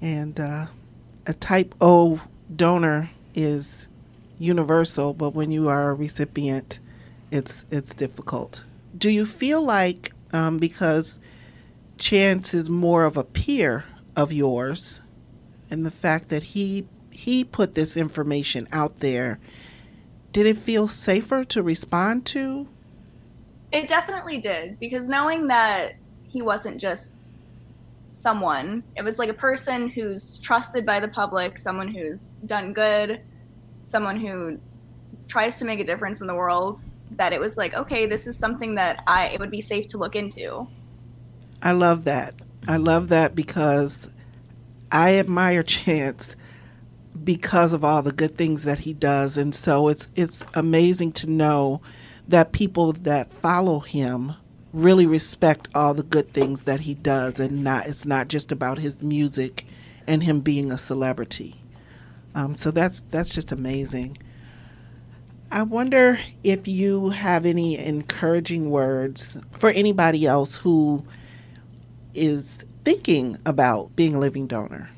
and 0.02 0.40
uh, 0.40 0.68
a 1.28 1.34
type 1.34 1.76
O 1.82 2.22
donor 2.56 3.10
is 3.36 3.88
universal, 4.38 5.14
but 5.14 5.32
when 5.32 5.52
you 5.52 5.70
are 5.70 5.90
a 5.90 5.94
recipient, 5.94 6.80
it's 7.32 7.66
it's 7.70 7.94
difficult. 7.94 8.64
Do 8.98 9.10
you 9.10 9.26
feel 9.26 9.62
like 9.62 10.14
um, 10.34 10.58
because 10.58 11.20
Chance 11.98 12.54
is 12.54 12.70
more 12.70 13.04
of 13.04 13.18
a 13.18 13.24
peer 13.24 13.86
of 14.16 14.32
yours, 14.32 15.02
and 15.70 15.86
the 15.86 15.92
fact 15.92 16.30
that 16.30 16.44
he 16.44 16.86
he 17.12 17.44
put 17.44 17.76
this 17.76 17.98
information 17.98 18.68
out 18.72 19.02
there, 19.02 19.40
did 20.32 20.46
it 20.46 20.58
feel 20.58 20.88
safer 20.88 21.44
to 21.46 21.62
respond 21.62 22.26
to 22.28 22.68
it 23.72 23.88
definitely 23.88 24.38
did 24.40 24.80
because 24.80 25.06
knowing 25.06 25.48
that 25.48 25.94
he 26.24 26.42
wasn't 26.42 26.80
just 26.80 27.36
someone, 28.06 28.84
it 28.96 29.04
was 29.04 29.20
like 29.20 29.30
a 29.30 29.34
person 29.34 29.90
who's 29.90 30.40
trusted 30.40 30.86
by 30.86 31.00
the 31.00 31.08
public, 31.08 31.58
someone 31.58 31.88
who's 31.88 32.38
done 32.46 32.74
good, 32.74 33.22
someone 33.84 34.20
who 34.20 34.60
tries 35.28 35.58
to 35.60 35.66
make 35.66 35.80
a 35.80 35.84
difference 35.84 36.22
in 36.22 36.28
the 36.28 36.36
world. 36.36 36.82
That 37.20 37.32
it 37.34 37.40
was 37.40 37.56
like, 37.56 37.76
okay, 37.76 38.08
this 38.08 38.26
is 38.26 38.36
something 38.36 38.76
that 38.76 39.04
I 39.06 39.28
it 39.28 39.40
would 39.40 39.52
be 39.52 39.62
safe 39.62 39.88
to 39.90 40.00
look 40.00 40.16
into. 40.16 40.68
I 41.62 41.74
love 41.74 42.06
that. 42.06 42.34
I 42.68 42.78
love 42.78 43.10
that 43.10 43.36
because 43.36 44.10
I 44.92 45.16
admire 45.16 45.64
Chance 45.80 46.36
because 47.24 47.74
of 47.74 47.84
all 47.84 48.02
the 48.02 48.12
good 48.12 48.38
things 48.38 48.64
that 48.64 48.80
he 48.80 48.94
does 48.94 49.38
and 49.38 49.54
so 49.54 49.88
it's 49.88 50.10
it's 50.16 50.44
amazing 50.54 51.12
to 51.12 51.30
know 51.30 51.82
that 52.28 52.52
people 52.52 52.94
that 52.94 53.32
follow 53.32 53.80
him 53.80 54.34
really 54.72 55.06
respect 55.06 55.68
all 55.74 55.94
the 55.94 56.04
good 56.04 56.32
things 56.32 56.62
that 56.62 56.82
he 56.82 56.94
does 56.94 57.40
and 57.40 57.64
not 57.64 57.88
it's 57.88 58.06
not 58.06 58.28
just 58.28 58.52
about 58.52 58.78
his 58.78 59.04
music 59.04 59.66
and 60.08 60.24
him 60.24 60.40
being 60.40 60.72
a 60.72 60.78
celebrity 60.78 61.62
um, 62.36 62.56
so 62.56 62.72
that's 62.72 63.02
that's 63.10 63.34
just 63.34 63.52
amazing 63.52 64.16
i 65.52 65.64
wonder 65.64 66.20
if 66.44 66.68
you 66.68 67.10
have 67.10 67.46
any 67.46 67.78
encouraging 67.78 68.70
words 68.70 69.38
for 69.58 69.70
anybody 69.70 70.26
else 70.26 70.58
who 70.58 71.04
is 72.14 72.66
thinking 72.84 73.38
about 73.46 73.96
being 73.96 74.16
a 74.16 74.20
living 74.20 74.48
donor 74.48 74.90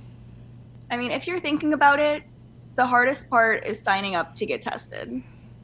i 0.90 0.98
mean 0.98 1.12
if 1.12 1.28
you're 1.28 1.40
thinking 1.40 1.74
about 1.74 2.00
it 2.00 2.24
the 2.76 2.86
hardest 2.86 3.30
part 3.30 3.66
is 3.66 3.82
signing 3.82 4.16
up 4.16 4.36
to 4.36 4.46
get 4.46 4.62
tested 4.62 5.22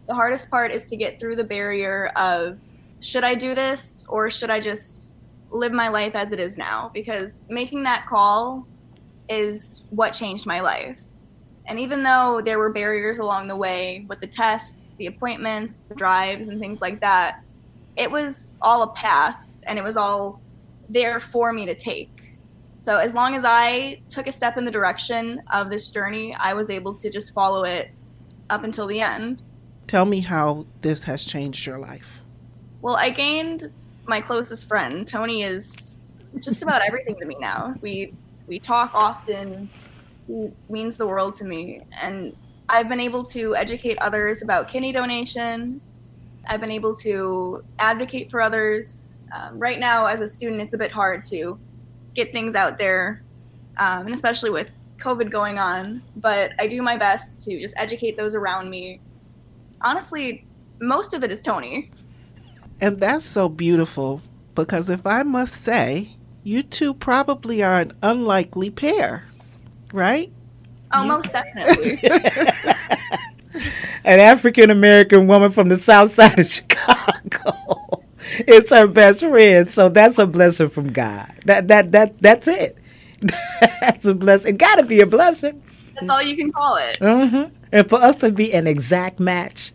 the 0.08 0.14
hardest 0.14 0.50
part 0.50 0.72
is 0.72 0.86
to 0.86 0.96
get 0.96 1.20
through 1.20 1.36
the 1.36 1.44
barrier 1.44 2.08
of 2.16 2.60
should 3.00 3.24
I 3.24 3.36
do 3.36 3.54
this 3.54 4.04
or 4.08 4.30
should 4.30 4.50
I 4.50 4.60
just 4.60 5.14
live 5.52 5.72
my 5.72 5.90
life 5.90 6.16
as 6.16 6.32
it 6.32 6.40
is 6.40 6.58
now? 6.58 6.90
Because 6.94 7.46
making 7.50 7.84
that 7.84 8.06
call 8.08 8.66
is 9.30 9.84
what 9.90 10.12
changed 10.12 10.46
my 10.46 10.62
life. 10.62 11.02
And 11.68 11.80
even 11.80 12.02
though 12.02 12.42
there 12.44 12.60
were 12.60 12.72
barriers 12.72 13.20
along 13.20 13.48
the 13.48 13.56
way 13.56 14.06
with 14.08 14.22
the 14.22 14.28
tests, 14.28 14.96
the 14.96 15.08
appointments, 15.08 15.84
the 15.90 15.96
drives, 15.96 16.48
and 16.48 16.60
things 16.60 16.82
like 16.82 17.02
that, 17.02 17.42
it 17.98 18.10
was 18.10 18.58
all 18.62 18.84
a 18.84 18.88
path 18.94 19.38
and 19.64 19.78
it 19.78 19.84
was 19.84 19.98
all 19.98 20.42
there 20.90 21.20
for 21.20 21.52
me 21.52 21.66
to 21.66 21.76
take. 21.76 22.38
So 22.80 22.96
as 22.98 23.14
long 23.14 23.36
as 23.36 23.44
I 23.46 24.02
took 24.10 24.28
a 24.28 24.32
step 24.32 24.58
in 24.58 24.64
the 24.64 24.72
direction 24.72 25.42
of 25.52 25.70
this 25.70 25.92
journey, 25.92 26.34
I 26.36 26.54
was 26.54 26.70
able 26.70 26.96
to 26.96 27.10
just 27.10 27.34
follow 27.34 27.66
it 27.66 27.92
up 28.50 28.64
until 28.64 28.88
the 28.88 29.02
end. 29.02 29.44
Tell 29.88 30.06
me 30.06 30.22
how 30.22 30.66
this 30.82 31.04
has 31.04 31.26
changed 31.26 31.66
your 31.66 31.80
life. 31.80 32.22
Well, 32.82 32.96
I 32.96 33.10
gained 33.10 33.72
my 34.06 34.22
closest 34.22 34.70
friend. 34.70 35.06
Tony 35.06 35.44
is 35.44 35.98
just 36.40 36.64
about 36.64 36.82
everything 36.82 37.16
to 37.20 37.26
me 37.26 37.36
now. 37.40 37.74
We 37.82 38.14
we 38.48 38.60
talk 38.60 38.92
often. 38.94 39.70
Means 40.70 40.98
the 40.98 41.08
world 41.08 41.34
to 41.36 41.46
me, 41.46 41.82
and 42.02 42.36
I've 42.70 42.90
been 42.90 43.00
able 43.00 43.24
to 43.26 43.56
educate 43.56 43.98
others 44.00 44.44
about 44.44 44.68
kidney 44.68 44.92
donation. 44.92 45.80
I've 46.48 46.62
been 46.62 46.72
able 46.72 46.96
to 46.98 47.64
advocate 47.80 48.30
for 48.30 48.42
others. 48.42 49.08
Um, 49.34 49.60
right 49.60 49.80
now, 49.80 50.06
as 50.06 50.22
a 50.22 50.28
student, 50.28 50.62
it's 50.62 50.74
a 50.74 50.78
bit 50.78 50.92
hard 50.92 51.26
to 51.26 51.58
get 52.14 52.32
things 52.32 52.56
out 52.56 52.78
there, 52.78 53.24
um, 53.78 54.06
and 54.06 54.14
especially 54.14 54.50
with 54.50 54.72
COVID 54.98 55.30
going 55.30 55.58
on. 55.58 56.02
But 56.16 56.52
I 56.60 56.68
do 56.68 56.82
my 56.82 56.98
best 56.98 57.44
to 57.46 57.60
just 57.60 57.76
educate 57.78 58.18
those 58.18 58.34
around 58.34 58.70
me 58.70 59.00
honestly, 59.82 60.46
most 60.80 61.14
of 61.14 61.24
it 61.24 61.32
is 61.32 61.42
Tony. 61.42 61.92
And 62.80 63.00
that's 63.00 63.26
so 63.26 63.50
beautiful 63.50 64.22
because 64.56 64.90
if 64.90 65.06
I 65.06 65.24
must 65.24 65.56
say, 65.56 66.10
you 66.44 66.64
two 66.64 66.94
probably 66.94 67.64
are 67.64 67.80
an 67.80 67.94
unlikely 68.02 68.70
pair, 68.70 69.26
right? 69.94 70.32
Oh, 70.92 71.04
you- 71.04 71.08
most 71.10 71.32
definitely. 71.32 72.00
an 74.04 74.20
African 74.20 74.70
American 74.70 75.28
woman 75.28 75.52
from 75.52 75.70
the 75.70 75.76
south 75.76 76.12
side 76.12 76.40
of 76.40 76.46
Chicago. 76.46 78.04
it's 78.40 78.72
her 78.72 78.88
best 78.88 79.20
friend, 79.22 79.70
so 79.70 79.90
that's 79.90 80.20
a 80.20 80.28
blessing 80.28 80.70
from 80.70 80.92
God. 80.92 81.32
That 81.46 81.68
that 81.68 81.92
that 81.92 82.22
that's 82.22 82.48
it. 82.48 82.78
that's 83.82 84.06
a 84.06 84.14
blessing. 84.14 84.56
It 84.56 84.58
got 84.58 84.76
to 84.76 84.86
be 84.86 85.02
a 85.02 85.06
blessing. 85.06 85.62
That's 85.96 86.10
all 86.10 86.22
you 86.22 86.36
can 86.38 86.52
call 86.52 86.76
it. 86.76 87.02
Uh-huh. 87.02 87.50
And 87.72 87.90
for 87.90 88.00
us 88.00 88.16
to 88.18 88.32
be 88.32 88.54
an 88.54 88.68
exact 88.68 89.20
match, 89.20 89.72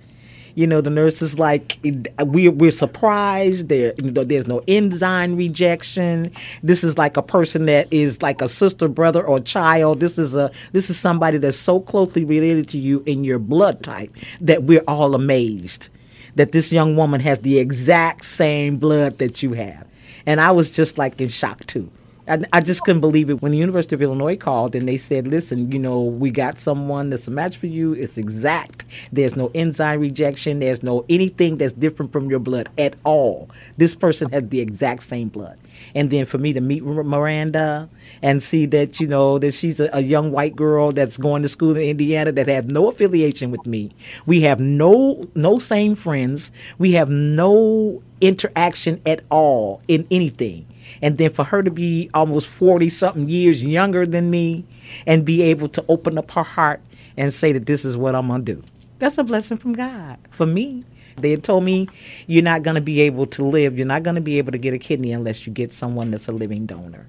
you 0.55 0.67
know, 0.67 0.81
the 0.81 0.91
nurse 0.91 1.23
is 1.23 1.39
like, 1.39 1.79
we, 2.27 2.49
we're 2.49 2.71
surprised. 2.71 3.69
There, 3.69 3.95
you 4.03 4.11
know, 4.11 4.25
there's 4.25 4.47
no 4.47 4.63
enzyme 4.69 5.37
rejection. 5.37 6.31
This 6.63 6.85
is 6.85 6.99
like 6.99 7.17
a 7.17 7.23
person 7.23 7.67
that 7.67 7.89
is 7.91 8.23
like 8.23 8.43
a 8.43 8.49
sister, 8.49 8.89
brother, 8.89 9.25
or 9.27 9.41
child. 9.41 10.01
This 10.01 10.19
is 10.19 10.35
a 10.35 10.51
this 10.73 10.91
is 10.91 10.99
somebody 10.99 11.39
that's 11.39 11.57
so 11.57 11.81
closely 11.81 12.25
related 12.25 12.69
to 12.71 12.79
you 12.79 13.03
in 13.07 13.25
your 13.25 13.39
blood 13.39 13.83
type 13.83 14.15
that 14.41 14.65
we're 14.65 14.85
all 14.87 15.15
amazed 15.15 15.89
that 16.35 16.53
this 16.53 16.73
young 16.73 16.97
woman 16.97 17.21
has 17.21 17.41
the 17.41 17.59
exact 17.59 18.25
same 18.25 18.77
blood 18.77 19.19
that 19.19 19.43
you 19.43 19.53
have. 19.53 19.87
And 20.25 20.41
I 20.41 20.51
was 20.51 20.71
just 20.71 20.99
like 20.99 21.21
in 21.21 21.29
shock 21.29 21.67
too 21.67 21.91
I, 22.29 22.39
I 22.53 22.61
just 22.61 22.85
couldn't 22.85 23.01
believe 23.01 23.31
it 23.31 23.43
when 23.43 23.51
the 23.51 23.59
University 23.59 23.97
of 23.97 24.03
Illinois 24.03 24.37
called 24.37 24.77
and 24.77 24.89
they 24.89 24.97
said, 24.97 25.27
listen, 25.27 25.73
you 25.73 25.79
know, 25.79 26.01
we 26.03 26.31
got 26.31 26.57
someone 26.57 27.11
that's 27.11 27.27
a 27.27 27.33
match 27.33 27.57
for 27.57 27.67
you. 27.67 27.95
It's 27.95 28.17
exact. 28.17 28.85
There's 29.11 29.35
no 29.35 29.51
enzyme 29.55 30.01
rejection. 30.01 30.61
There's 30.61 30.85
no 30.85 31.05
anything 31.09 31.57
that's 31.57 31.73
different 31.73 32.13
from 32.13 32.31
your 32.31 32.39
blood 32.39 32.69
at 32.79 32.95
all. 33.05 33.51
This 33.77 33.97
person 33.97 34.31
has 34.31 34.49
the 34.49 34.61
exact 34.61 35.03
same 35.03 35.29
blood. 35.29 35.59
And 35.97 36.11
then 36.11 36.25
for 36.25 36.39
me 36.39 36.53
to 36.53 36.61
meet 36.61 36.85
Maranda 36.85 37.89
and 38.23 38.41
see 38.41 38.67
that, 38.67 39.01
you 39.01 39.09
know, 39.09 39.39
that 39.41 39.53
she's 39.53 39.81
a, 39.81 39.91
a 39.93 40.01
young 40.01 40.31
white 40.31 40.55
girl 40.55 40.93
that's 40.93 41.17
going 41.17 41.43
to 41.43 41.49
school 41.49 41.77
in 41.77 41.83
Indiana 41.83 42.31
that 42.31 42.47
has 42.47 42.67
no 42.67 42.89
affiliation 42.89 43.51
with 43.51 43.67
me. 43.67 43.91
We 44.27 44.43
have 44.43 44.61
no 44.61 45.29
no 45.35 45.59
same 45.59 45.97
friends. 45.97 46.53
We 46.79 46.93
have 46.93 47.11
no 47.11 48.01
interaction 48.21 49.01
at 49.05 49.25
all 49.29 49.83
in 49.89 50.07
anything 50.11 50.67
and 51.01 51.19
then 51.19 51.31
for 51.31 51.45
her 51.45 51.63
to 51.63 51.71
be 51.71 52.11
almost 52.15 52.49
40 52.49 52.89
something 52.91 53.29
years 53.29 53.63
younger 53.63 54.07
than 54.07 54.31
me 54.31 54.65
and 55.07 55.25
be 55.25 55.43
able 55.43 55.69
to 55.69 55.85
open 55.89 56.19
up 56.19 56.31
her 56.33 56.43
heart 56.43 56.81
and 57.17 57.33
say 57.33 57.53
that 57.53 57.67
this 57.67 57.85
is 57.85 57.97
what 57.97 58.15
I'm 58.15 58.29
going 58.29 58.45
to 58.45 58.55
do. 58.55 58.65
That's 58.99 59.19
a 59.19 59.25
blessing 59.25 59.59
from 59.59 59.73
God 59.73 60.19
for 60.31 60.47
me. 60.47 60.85
They 61.17 61.31
had 61.31 61.45
told 61.45 61.65
me 61.65 61.89
you're 62.27 62.43
not 62.43 62.63
going 62.63 62.77
to 62.77 62.81
be 62.81 63.01
able 63.03 63.27
to 63.27 63.45
live, 63.45 63.77
you're 63.77 63.87
not 63.87 64.03
going 64.03 64.15
to 64.17 64.23
be 64.23 64.39
able 64.39 64.53
to 64.53 64.59
get 64.59 64.75
a 64.75 64.79
kidney 64.79 65.13
unless 65.13 65.47
you 65.47 65.53
get 65.53 65.73
someone 65.73 66.11
that's 66.11 66.29
a 66.29 66.33
living 66.33 66.67
donor. 66.67 67.07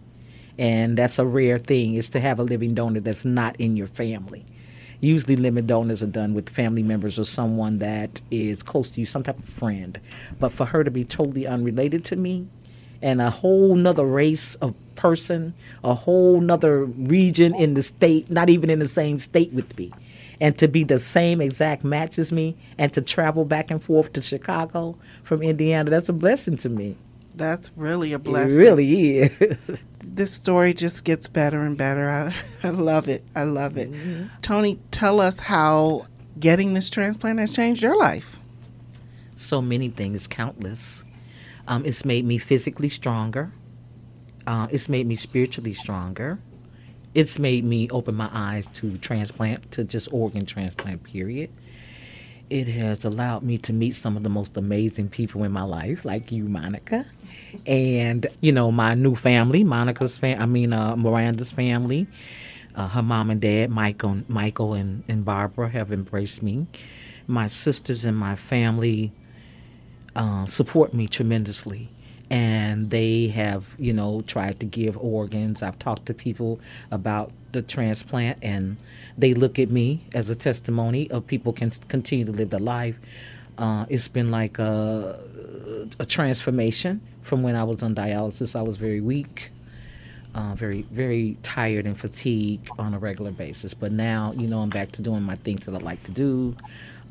And 0.58 0.98
that's 0.98 1.20
a 1.20 1.26
rare 1.26 1.58
thing 1.58 1.96
is 1.96 2.10
to 2.10 2.20
have 2.20 2.40
a 2.40 2.44
living 2.44 2.76
donor 2.76 3.00
that's 3.00 3.26
not 3.26 3.56
in 3.58 3.76
your 3.76 3.88
family. 3.88 4.46
Usually, 5.00 5.36
living 5.36 5.66
donors 5.66 6.02
are 6.02 6.08
done 6.08 6.34
with 6.34 6.48
family 6.48 6.82
members 6.84 7.20
or 7.20 7.26
someone 7.26 7.80
that 7.80 8.22
is 8.32 8.64
close 8.64 8.92
to 8.92 9.02
you, 9.02 9.06
some 9.06 9.24
type 9.24 9.38
of 9.38 9.46
friend. 9.46 10.00
But 10.40 10.54
for 10.54 10.66
her 10.66 10.84
to 10.84 10.92
be 10.92 11.04
totally 11.04 11.46
unrelated 11.46 12.06
to 12.06 12.16
me, 12.16 12.48
and 13.04 13.22
a 13.22 13.30
whole 13.30 13.76
nother 13.76 14.06
race 14.06 14.56
of 14.56 14.74
person, 14.96 15.54
a 15.84 15.94
whole 15.94 16.40
nother 16.40 16.86
region 16.86 17.54
in 17.54 17.74
the 17.74 17.84
state, 17.84 18.32
not 18.32 18.50
even 18.50 18.70
in 18.70 18.80
the 18.80 18.88
same 18.88 19.20
state 19.20 19.52
with 19.52 19.78
me. 19.78 19.92
And 20.40 20.58
to 20.58 20.68
be 20.68 20.84
the 20.84 21.00
same 21.00 21.42
exact 21.42 21.84
match 21.84 22.18
as 22.18 22.32
me 22.32 22.56
and 22.78 22.92
to 22.94 23.02
travel 23.02 23.46
back 23.46 23.70
and 23.70 23.84
forth 23.84 24.14
to 24.14 24.22
Chicago 24.22 24.98
from 25.22 25.44
Indiana, 25.44 25.92
that's 25.92 26.10
a 26.10 26.14
blessing 26.14 26.58
to 26.58 26.70
me. 26.70 26.96
That's 27.36 27.72
really 27.76 28.14
a 28.14 28.20
blessing. 28.20 28.56
It 28.56 28.60
really 28.60 29.18
is. 29.18 29.86
this 30.04 30.34
story 30.34 30.74
just 30.74 31.04
gets 31.04 31.28
better 31.28 31.60
and 31.66 31.78
better. 31.78 32.10
I, 32.10 32.34
I 32.68 32.70
love 32.70 33.10
it. 33.10 33.24
I 33.36 33.44
love 33.44 33.78
it. 33.78 33.92
Mm-hmm. 33.92 34.28
Tony, 34.42 34.80
tell 34.92 35.20
us 35.20 35.40
how 35.40 36.08
getting 36.40 36.74
this 36.74 36.90
transplant 36.90 37.40
has 37.40 37.52
changed 37.52 37.84
your 37.84 37.98
life. 37.98 38.38
So 39.36 39.62
many 39.62 39.90
things, 39.90 40.28
countless. 40.28 41.04
Um, 41.68 41.86
it's 41.86 42.04
made 42.06 42.26
me 42.26 42.38
physically 42.38 42.90
stronger. 42.90 43.52
Uh, 44.46 44.68
it's 44.72 44.90
made 44.90 45.08
me 45.08 45.16
spiritually 45.16 45.74
stronger. 45.74 46.40
It's 47.14 47.40
made 47.40 47.64
me 47.64 47.90
open 47.90 48.16
my 48.16 48.30
eyes 48.34 48.68
to 48.74 48.98
transplant, 48.98 49.72
to 49.74 49.84
just 49.84 50.12
organ 50.12 50.46
transplant, 50.46 51.04
period. 51.04 51.52
It 52.50 52.68
has 52.68 53.06
allowed 53.06 53.44
me 53.44 53.58
to 53.60 53.74
meet 53.74 53.96
some 53.96 54.18
of 54.18 54.24
the 54.24 54.30
most 54.30 54.58
amazing 54.58 55.10
people 55.10 55.44
in 55.44 55.52
my 55.52 55.62
life, 55.64 56.04
like 56.04 56.32
you, 56.32 56.46
Monica, 56.46 57.06
and 57.66 58.28
you 58.42 58.52
know 58.52 58.72
my 58.72 58.96
new 58.96 59.16
family, 59.16 59.64
Monica's 59.64 60.18
fam. 60.18 60.42
I 60.42 60.46
mean 60.46 60.74
uh, 60.74 60.96
Maranda's 60.96 61.52
family. 61.52 62.08
Uh, 62.76 62.88
her 62.90 63.04
mom 63.04 63.30
and 63.30 63.40
dad, 63.40 63.70
Michael, 63.70 64.24
Michael 64.28 64.74
and, 64.74 65.04
and 65.08 65.24
Barbara, 65.24 65.70
have 65.70 65.92
embraced 65.92 66.44
me. 66.44 66.68
My 67.28 67.48
sisters 67.48 68.04
and 68.04 68.18
my 68.18 68.36
family 68.36 69.14
uh, 70.16 70.46
support 70.46 70.94
me 70.94 71.08
tremendously. 71.08 71.90
And 72.30 72.90
they 72.90 73.28
have, 73.28 73.76
you 73.78 73.94
know, 73.94 74.22
tried 74.22 74.60
to 74.62 74.66
give 74.66 74.98
organs. 74.98 75.62
I've 75.62 75.78
talked 75.78 76.08
to 76.08 76.14
people 76.14 76.60
about 76.90 77.32
the 77.52 77.62
transplant, 77.62 78.38
and 78.42 78.82
they 79.18 79.34
look 79.34 79.60
at 79.60 79.70
me 79.70 80.02
as 80.14 80.30
a 80.30 80.36
testimony 80.36 81.10
of 81.12 81.28
people 81.28 81.54
can 81.54 81.70
continue 81.88 82.26
to 82.26 82.32
live 82.32 82.50
their 82.50 82.60
life. 82.60 83.00
Uh, 83.58 83.86
it's 83.88 84.08
been 84.08 84.32
like 84.32 84.58
a, 84.58 85.20
a, 86.00 86.06
transformation 86.06 87.02
from 87.22 87.44
when 87.44 87.56
I 87.56 87.64
was 87.64 87.84
on 87.84 87.94
dialysis. 87.94 88.56
I 88.56 88.64
was 88.64 88.78
very 88.78 89.00
weak, 89.00 89.52
uh, 90.34 90.56
very 90.56 90.82
very 90.90 91.38
tired 91.44 91.86
and 91.86 91.96
fatigued 91.96 92.68
on 92.80 92.96
a 92.96 93.00
regular 93.00 93.30
basis. 93.30 93.76
But 93.76 93.92
now, 93.92 94.34
you 94.36 94.48
know, 94.48 94.62
I'm 94.62 94.72
back 94.72 94.92
to 94.94 95.04
doing 95.04 95.22
my 95.22 95.36
things 95.36 95.68
that 95.68 95.76
I 95.76 95.78
like 95.78 96.02
to 96.06 96.12
do 96.12 96.56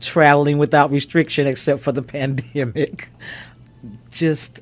traveling 0.03 0.59
without 0.59 0.91
restriction 0.91 1.47
except 1.47 1.81
for 1.81 1.93
the 1.93 2.03
pandemic. 2.15 3.09
Just, 4.11 4.61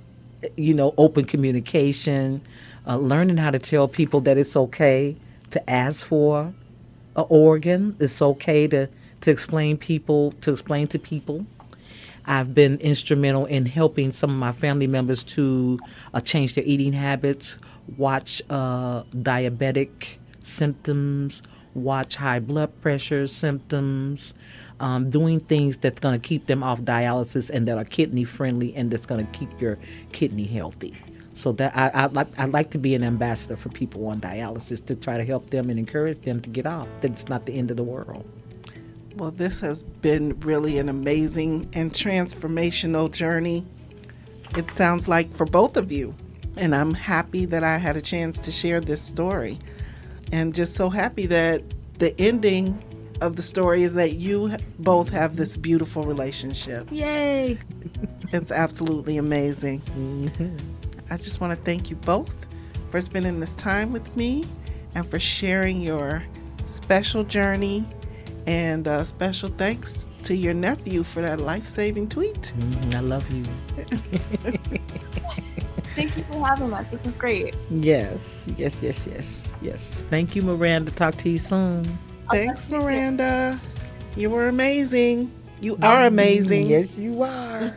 you 0.57 0.75
know, 0.75 0.95
open 0.97 1.25
communication, 1.25 2.43
uh, 2.87 2.97
learning 2.97 3.39
how 3.39 3.51
to 3.51 3.59
tell 3.59 3.89
people 3.89 4.21
that 4.21 4.39
it's 4.39 4.57
okay 4.57 5.17
to 5.51 5.71
ask 5.71 6.07
for 6.07 6.55
an 7.17 7.25
organ. 7.29 7.97
It's 7.99 8.23
okay 8.23 8.69
to, 8.69 8.89
to 9.23 9.31
explain 9.31 9.77
people 9.77 10.33
to 10.43 10.53
explain 10.53 10.87
to 10.89 10.99
people. 10.99 11.47
I've 12.27 12.55
been 12.55 12.79
instrumental 12.79 13.47
in 13.47 13.67
helping 13.67 14.13
some 14.13 14.31
of 14.31 14.37
my 14.37 14.53
family 14.53 14.87
members 14.87 15.25
to 15.25 15.81
uh, 16.15 16.21
change 16.21 16.55
their 16.55 16.65
eating 16.65 16.93
habits, 16.93 17.59
watch 17.97 18.43
uh, 18.49 19.03
diabetic 19.13 20.19
symptoms, 20.41 21.43
watch 21.75 22.17
high 22.17 22.39
blood 22.39 22.81
pressure 22.83 23.27
symptoms, 23.27 24.35
um, 24.81 25.11
doing 25.11 25.41
things 25.41 25.77
that's 25.77 26.01
going 26.01 26.19
to 26.19 26.29
keep 26.29 26.47
them 26.47 26.63
off 26.63 26.81
dialysis 26.81 27.51
and 27.51 27.69
that 27.69 27.79
are 27.79 27.85
kidney 27.85 28.25
friendly 28.25 28.75
and 28.75 28.91
that's 28.91 29.07
going 29.07 29.25
to 29.25 29.39
keep 29.39 29.61
your 29.61 29.79
kidney 30.13 30.47
healthy. 30.47 30.95
So 31.35 31.53
that 31.53 31.77
I, 31.77 31.91
I 31.95 32.07
like 32.07 32.39
I 32.39 32.47
like 32.47 32.71
to 32.73 32.79
be 32.79 32.95
an 32.95 33.05
ambassador 33.05 33.57
for 33.57 33.69
people 33.69 34.07
on 34.09 34.21
dialysis 34.21 34.85
to 34.87 34.97
try 34.97 35.17
to 35.17 35.25
help 35.25 35.51
them 35.51 35.71
and 35.71 35.79
encourage 35.79 36.23
them 36.23 36.41
to 36.41 36.51
get 36.51 36.67
off. 36.67 36.89
That 37.01 37.13
it's 37.13 37.29
not 37.29 37.47
the 37.47 37.55
end 37.55 37.71
of 37.71 37.77
the 37.77 37.85
world. 37.85 38.29
Well, 39.17 39.31
this 39.31 39.61
has 39.61 39.83
been 39.83 40.39
really 40.41 40.79
an 40.79 40.89
amazing 40.89 41.69
and 41.73 41.93
transformational 41.93 43.11
journey. 43.11 43.67
It 44.57 44.71
sounds 44.73 45.09
like 45.09 45.33
for 45.35 45.47
both 45.47 45.77
of 45.77 45.93
you. 45.93 46.15
And 46.57 46.75
I'm 46.75 46.95
happy 46.95 47.45
that 47.47 47.63
I 47.63 47.79
had 47.79 47.97
a 47.97 48.03
chance 48.03 48.39
to 48.41 48.53
share 48.53 48.81
this 48.81 49.01
story. 49.01 49.59
And 50.33 50.55
just 50.55 50.75
so 50.75 50.91
happy 50.91 51.27
that 51.27 51.63
the 51.99 52.19
ending 52.21 52.83
of 53.21 53.37
the 53.37 53.43
story 53.43 53.83
is 53.83 53.95
that 53.95 54.15
you 54.15 54.57
both 54.79 55.09
have 55.11 55.37
this 55.37 55.57
beautiful 55.57 56.03
relationship. 56.03 56.89
Yay! 56.91 57.59
it's 58.33 58.51
absolutely 58.51 59.17
amazing. 59.17 59.81
Mm-hmm. 59.81 60.57
I 61.11 61.17
just 61.17 61.41
want 61.41 61.53
to 61.57 61.65
thank 61.65 61.91
you 61.91 61.97
both 61.97 62.47
for 62.91 63.01
spending 63.01 63.41
this 63.41 63.55
time 63.55 63.93
with 63.93 64.17
me 64.17 64.45
and 64.95 65.09
for 65.09 65.19
sharing 65.19 65.81
your 65.81 66.23
special 66.67 67.25
journey. 67.25 67.85
And 68.47 68.89
uh, 68.89 69.05
special 69.05 69.51
thanks 69.51 70.09
to 70.25 70.35
your 70.35 70.55
nephew 70.55 71.03
for 71.03 71.21
that 71.21 71.41
life 71.41 71.67
saving 71.67 72.09
tweet. 72.09 72.53
Mm, 72.57 72.95
I 72.95 73.01
love 73.01 73.31
you. 73.31 73.45
Thank 75.95 76.17
you 76.17 76.23
for 76.25 76.47
having 76.47 76.73
us. 76.73 76.89
This 76.89 77.05
was 77.05 77.17
great. 77.17 77.55
Yes, 77.71 78.49
yes, 78.57 78.83
yes, 78.83 79.07
yes, 79.07 79.57
yes. 79.61 80.05
Thank 80.09 80.35
you, 80.35 80.43
Maranda. 80.43 80.91
Talk 80.93 81.17
to 81.17 81.29
you 81.29 81.39
soon. 81.39 81.99
Thanks, 82.33 82.69
Maranda. 82.69 83.59
You 84.17 84.31
were 84.31 84.49
amazing. 84.49 85.31
You 85.61 85.77
are 85.83 86.07
amazing. 86.07 86.69
Yes, 86.69 86.97
you 86.97 87.23
are. 87.23 87.75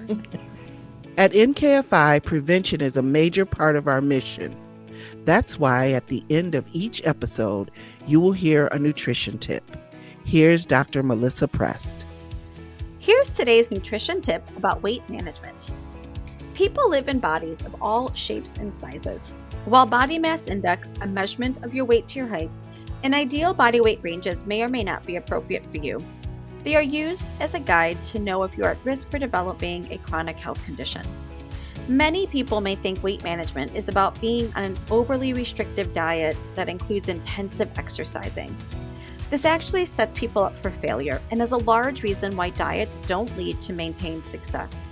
at 1.17 1.31
NKFI, 1.31 2.23
prevention 2.23 2.81
is 2.81 2.95
a 2.95 3.01
major 3.01 3.45
part 3.45 3.75
of 3.75 3.87
our 3.87 4.01
mission. 4.01 4.55
That's 5.25 5.59
why 5.59 5.91
at 5.91 6.07
the 6.07 6.23
end 6.29 6.55
of 6.55 6.65
each 6.73 7.01
episode, 7.05 7.71
you 8.07 8.19
will 8.19 8.31
hear 8.31 8.67
a 8.67 8.79
nutrition 8.79 9.37
tip. 9.37 9.63
Here's 10.25 10.65
Dr. 10.65 11.03
Melissa 11.03 11.47
Prest. 11.47 12.05
Here's 12.99 13.29
today's 13.29 13.69
nutrition 13.69 14.21
tip 14.21 14.47
about 14.55 14.81
weight 14.81 15.07
management. 15.09 15.71
People 16.53 16.89
live 16.89 17.09
in 17.09 17.19
bodies 17.19 17.65
of 17.65 17.75
all 17.81 18.13
shapes 18.13 18.57
and 18.57 18.73
sizes. 18.73 19.35
While 19.65 19.85
body 19.85 20.19
mass 20.19 20.47
index, 20.47 20.93
a 21.01 21.07
measurement 21.07 21.63
of 21.63 21.73
your 21.73 21.83
weight 21.83 22.07
to 22.09 22.19
your 22.19 22.27
height, 22.27 22.51
and 23.03 23.13
ideal 23.13 23.53
body 23.53 23.81
weight 23.81 23.99
ranges 24.01 24.45
may 24.45 24.63
or 24.63 24.69
may 24.69 24.83
not 24.83 25.05
be 25.05 25.17
appropriate 25.17 25.65
for 25.65 25.77
you. 25.77 26.03
They 26.63 26.75
are 26.75 26.81
used 26.81 27.29
as 27.41 27.53
a 27.53 27.59
guide 27.59 28.01
to 28.05 28.19
know 28.19 28.43
if 28.43 28.57
you 28.57 28.63
are 28.63 28.71
at 28.71 28.85
risk 28.85 29.11
for 29.11 29.19
developing 29.19 29.91
a 29.91 29.97
chronic 29.97 30.37
health 30.37 30.63
condition. 30.63 31.05
Many 31.89 32.27
people 32.27 32.61
may 32.61 32.75
think 32.75 33.03
weight 33.03 33.23
management 33.23 33.75
is 33.75 33.89
about 33.89 34.19
being 34.21 34.53
on 34.55 34.63
an 34.63 34.77
overly 34.89 35.33
restrictive 35.33 35.91
diet 35.91 36.37
that 36.55 36.69
includes 36.69 37.09
intensive 37.09 37.77
exercising. 37.77 38.55
This 39.29 39.43
actually 39.43 39.83
sets 39.83 40.15
people 40.15 40.43
up 40.43 40.55
for 40.55 40.69
failure 40.69 41.19
and 41.31 41.41
is 41.41 41.51
a 41.51 41.57
large 41.57 42.03
reason 42.03 42.37
why 42.37 42.51
diets 42.51 42.99
don't 42.99 43.35
lead 43.37 43.59
to 43.61 43.73
maintained 43.73 44.23
success. 44.23 44.87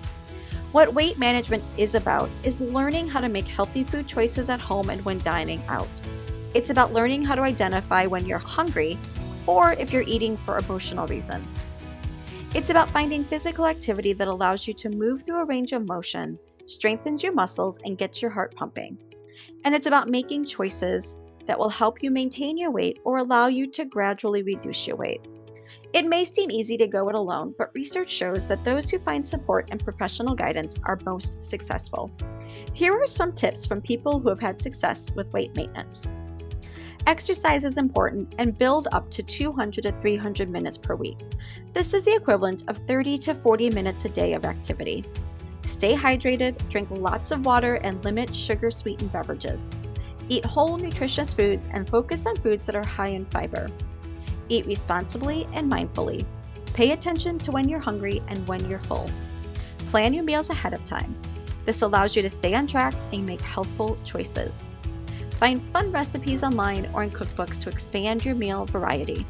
What 0.73 0.93
weight 0.93 1.17
management 1.17 1.63
is 1.77 1.95
about 1.95 2.29
is 2.43 2.59
learning 2.59 3.07
how 3.07 3.21
to 3.21 3.29
make 3.29 3.47
healthy 3.47 3.85
food 3.85 4.07
choices 4.07 4.49
at 4.49 4.59
home 4.59 4.89
and 4.89 5.03
when 5.05 5.19
dining 5.19 5.61
out. 5.69 5.87
It's 6.53 6.69
about 6.69 6.93
learning 6.93 7.23
how 7.23 7.35
to 7.35 7.41
identify 7.41 8.05
when 8.05 8.25
you're 8.25 8.37
hungry 8.37 8.97
or 9.47 9.73
if 9.73 9.93
you're 9.93 10.03
eating 10.03 10.35
for 10.35 10.57
emotional 10.57 11.07
reasons. 11.07 11.65
It's 12.53 12.69
about 12.69 12.89
finding 12.89 13.23
physical 13.23 13.65
activity 13.65 14.13
that 14.13 14.27
allows 14.27 14.67
you 14.67 14.73
to 14.73 14.89
move 14.89 15.23
through 15.23 15.39
a 15.39 15.45
range 15.45 15.71
of 15.71 15.87
motion, 15.87 16.37
strengthens 16.65 17.23
your 17.23 17.33
muscles, 17.33 17.79
and 17.85 17.97
gets 17.97 18.21
your 18.21 18.31
heart 18.31 18.53
pumping. 18.55 18.97
and 19.63 19.75
it's 19.75 19.87
about 19.87 20.09
making 20.09 20.45
choices 20.45 21.17
that 21.47 21.57
will 21.57 21.69
help 21.69 22.03
you 22.03 22.11
maintain 22.11 22.57
your 22.57 22.71
weight 22.71 22.99
or 23.03 23.17
allow 23.17 23.47
you 23.47 23.67
to 23.67 23.85
gradually 23.85 24.43
reduce 24.43 24.87
your 24.87 24.95
weight. 24.95 25.21
It 25.93 26.05
may 26.05 26.23
seem 26.23 26.51
easy 26.51 26.77
to 26.77 26.87
go 26.87 27.09
it 27.09 27.15
alone, 27.15 27.53
but 27.57 27.73
research 27.73 28.09
shows 28.09 28.47
that 28.47 28.63
those 28.63 28.89
who 28.89 28.99
find 28.99 29.23
support 29.23 29.69
and 29.71 29.83
professional 29.83 30.35
guidance 30.35 30.79
are 30.83 30.99
most 31.05 31.43
successful. 31.43 32.11
Here 32.73 32.93
are 32.93 33.07
some 33.07 33.33
tips 33.33 33.65
from 33.65 33.81
people 33.81 34.19
who 34.19 34.29
have 34.29 34.39
had 34.39 34.59
success 34.59 35.11
with 35.11 35.31
weight 35.33 35.55
maintenance. 35.55 36.09
Exercise 37.07 37.65
is 37.65 37.77
important 37.79 38.33
and 38.37 38.57
build 38.57 38.87
up 38.91 39.09
to 39.09 39.23
200 39.23 39.81
to 39.83 39.91
300 39.91 40.49
minutes 40.49 40.77
per 40.77 40.93
week. 40.93 41.17
This 41.73 41.95
is 41.95 42.03
the 42.03 42.13
equivalent 42.13 42.63
of 42.67 42.77
30 42.77 43.17
to 43.19 43.33
40 43.33 43.71
minutes 43.71 44.05
a 44.05 44.09
day 44.09 44.33
of 44.33 44.45
activity. 44.45 45.03
Stay 45.63 45.95
hydrated, 45.95 46.57
drink 46.69 46.89
lots 46.91 47.31
of 47.31 47.45
water, 47.45 47.75
and 47.75 48.03
limit 48.05 48.35
sugar 48.35 48.69
sweetened 48.69 49.11
beverages. 49.11 49.75
Eat 50.29 50.45
whole, 50.45 50.77
nutritious 50.77 51.33
foods 51.33 51.67
and 51.73 51.89
focus 51.89 52.27
on 52.27 52.35
foods 52.35 52.67
that 52.67 52.75
are 52.75 52.85
high 52.85 53.07
in 53.07 53.25
fiber. 53.25 53.69
Eat 54.49 54.67
responsibly 54.67 55.47
and 55.53 55.71
mindfully. 55.71 56.23
Pay 56.73 56.91
attention 56.91 57.39
to 57.39 57.51
when 57.51 57.67
you're 57.67 57.79
hungry 57.79 58.21
and 58.27 58.47
when 58.47 58.69
you're 58.69 58.79
full. 58.79 59.09
Plan 59.89 60.13
your 60.13 60.23
meals 60.23 60.51
ahead 60.51 60.73
of 60.73 60.83
time. 60.83 61.15
This 61.65 61.81
allows 61.81 62.15
you 62.15 62.21
to 62.21 62.29
stay 62.29 62.53
on 62.53 62.67
track 62.67 62.93
and 63.11 63.25
make 63.25 63.41
healthful 63.41 63.97
choices. 64.03 64.69
Find 65.41 65.59
fun 65.73 65.91
recipes 65.91 66.43
online 66.43 66.87
or 66.93 67.01
in 67.01 67.09
cookbooks 67.09 67.59
to 67.63 67.69
expand 67.69 68.23
your 68.23 68.35
meal 68.35 68.65
variety. 68.65 69.25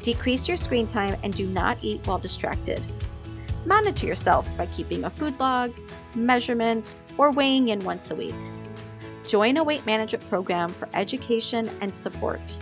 Decrease 0.00 0.46
your 0.46 0.56
screen 0.56 0.86
time 0.86 1.18
and 1.24 1.34
do 1.34 1.48
not 1.48 1.78
eat 1.82 2.06
while 2.06 2.20
distracted. 2.20 2.80
Monitor 3.66 4.06
yourself 4.06 4.48
by 4.56 4.66
keeping 4.66 5.02
a 5.02 5.10
food 5.10 5.36
log, 5.40 5.72
measurements, 6.14 7.02
or 7.18 7.32
weighing 7.32 7.70
in 7.70 7.80
once 7.80 8.12
a 8.12 8.14
week. 8.14 8.36
Join 9.26 9.56
a 9.56 9.64
weight 9.64 9.84
management 9.84 10.28
program 10.28 10.68
for 10.68 10.88
education 10.94 11.68
and 11.80 11.92
support. 11.92 12.56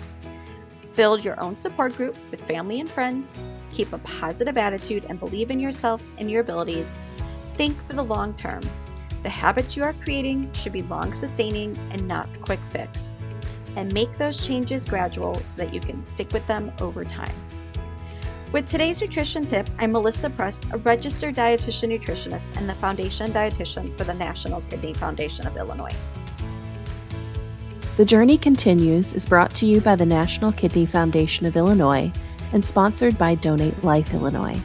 Build 0.97 1.23
your 1.23 1.38
own 1.38 1.57
support 1.57 1.95
group 1.99 2.16
with 2.31 2.40
family 2.40 2.81
and 2.81 2.88
friends. 2.88 3.45
Keep 3.75 3.93
a 3.93 3.99
positive 3.99 4.57
attitude 4.57 5.05
and 5.11 5.21
believe 5.21 5.51
in 5.51 5.61
yourself 5.61 6.03
and 6.16 6.31
your 6.31 6.40
abilities. 6.40 7.03
Think 7.57 7.77
for 7.87 7.93
the 7.93 8.03
long 8.03 8.33
term. 8.38 8.62
The 9.22 9.28
habits 9.28 9.76
you 9.76 9.83
are 9.85 9.92
creating 9.92 10.50
should 10.52 10.72
be 10.72 10.83
long 10.83 11.12
sustaining 11.12 11.78
and 11.90 12.09
not 12.09 12.28
a 12.35 12.38
quick 12.38 12.61
fix. 12.70 13.16
And 13.76 13.92
make 13.92 14.16
those 14.16 14.46
changes 14.46 14.85
gradual 14.85 15.35
so 15.44 15.62
that 15.62 15.74
you 15.74 15.80
can 15.80 16.02
stick 16.04 16.33
with 16.33 16.46
them 16.46 16.72
over 16.80 17.04
time. 17.04 17.35
With 18.52 18.66
today's 18.66 19.00
nutrition 19.00 19.46
tip, 19.46 19.68
I'm 19.78 19.92
Melissa 19.92 20.28
Prest, 20.30 20.66
a 20.72 20.78
registered 20.78 21.37
dietitian 21.37 21.96
nutritionist 21.96 22.56
and 22.56 22.68
the 22.68 22.74
foundation 22.74 23.30
dietitian 23.30 23.96
for 23.96 24.04
the 24.04 24.14
National 24.14 24.61
Kidney 24.62 24.94
Foundation 24.94 25.46
of 25.46 25.56
Illinois. 25.56 25.94
The 27.96 28.04
Journey 28.04 28.38
Continues 28.38 29.12
is 29.12 29.26
brought 29.26 29.54
to 29.56 29.66
you 29.66 29.80
by 29.80 29.94
the 29.94 30.06
National 30.06 30.50
Kidney 30.50 30.87
Foundation 30.87 31.46
of 31.46 31.56
Illinois 31.56 32.11
and 32.52 32.64
sponsored 32.64 33.18
by 33.18 33.35
Donate 33.35 33.85
Life 33.85 34.14
Illinois. 34.14 34.59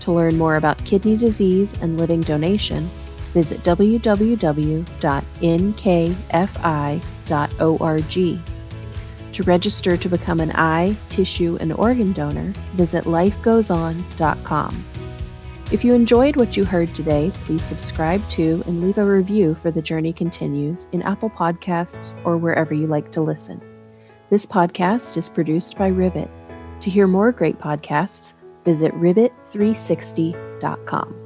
To 0.00 0.12
learn 0.12 0.38
more 0.38 0.56
about 0.56 0.82
kidney 0.84 1.16
disease 1.16 1.76
and 1.82 1.98
living 1.98 2.22
donation, 2.22 2.90
visit 3.32 3.62
www.nkfi.org. 3.62 4.84
To 9.32 9.42
register 9.44 9.96
to 9.96 10.08
become 10.08 10.40
an 10.40 10.50
eye, 10.52 10.96
tissue, 11.08 11.56
and 11.60 11.72
organ 11.72 12.12
donor, 12.12 12.52
visit 12.74 13.04
lifegoeson.com. 13.04 14.84
If 15.72 15.84
you 15.84 15.94
enjoyed 15.94 16.34
what 16.34 16.56
you 16.56 16.64
heard 16.64 16.92
today, 16.94 17.30
please 17.44 17.62
subscribe 17.62 18.28
to 18.30 18.64
and 18.66 18.82
leave 18.82 18.98
a 18.98 19.04
review 19.04 19.54
for 19.62 19.70
The 19.70 19.80
Journey 19.80 20.12
Continues 20.12 20.88
in 20.90 21.00
Apple 21.02 21.30
Podcasts 21.30 22.20
or 22.26 22.38
wherever 22.38 22.74
you 22.74 22.88
like 22.88 23.12
to 23.12 23.20
listen. 23.20 23.62
This 24.30 24.46
podcast 24.46 25.16
is 25.16 25.28
produced 25.28 25.78
by 25.78 25.86
Rivet. 25.88 26.28
To 26.80 26.90
hear 26.90 27.06
more 27.06 27.30
great 27.30 27.60
podcasts, 27.60 28.32
visit 28.64 28.92
rivet360.com. 28.94 31.19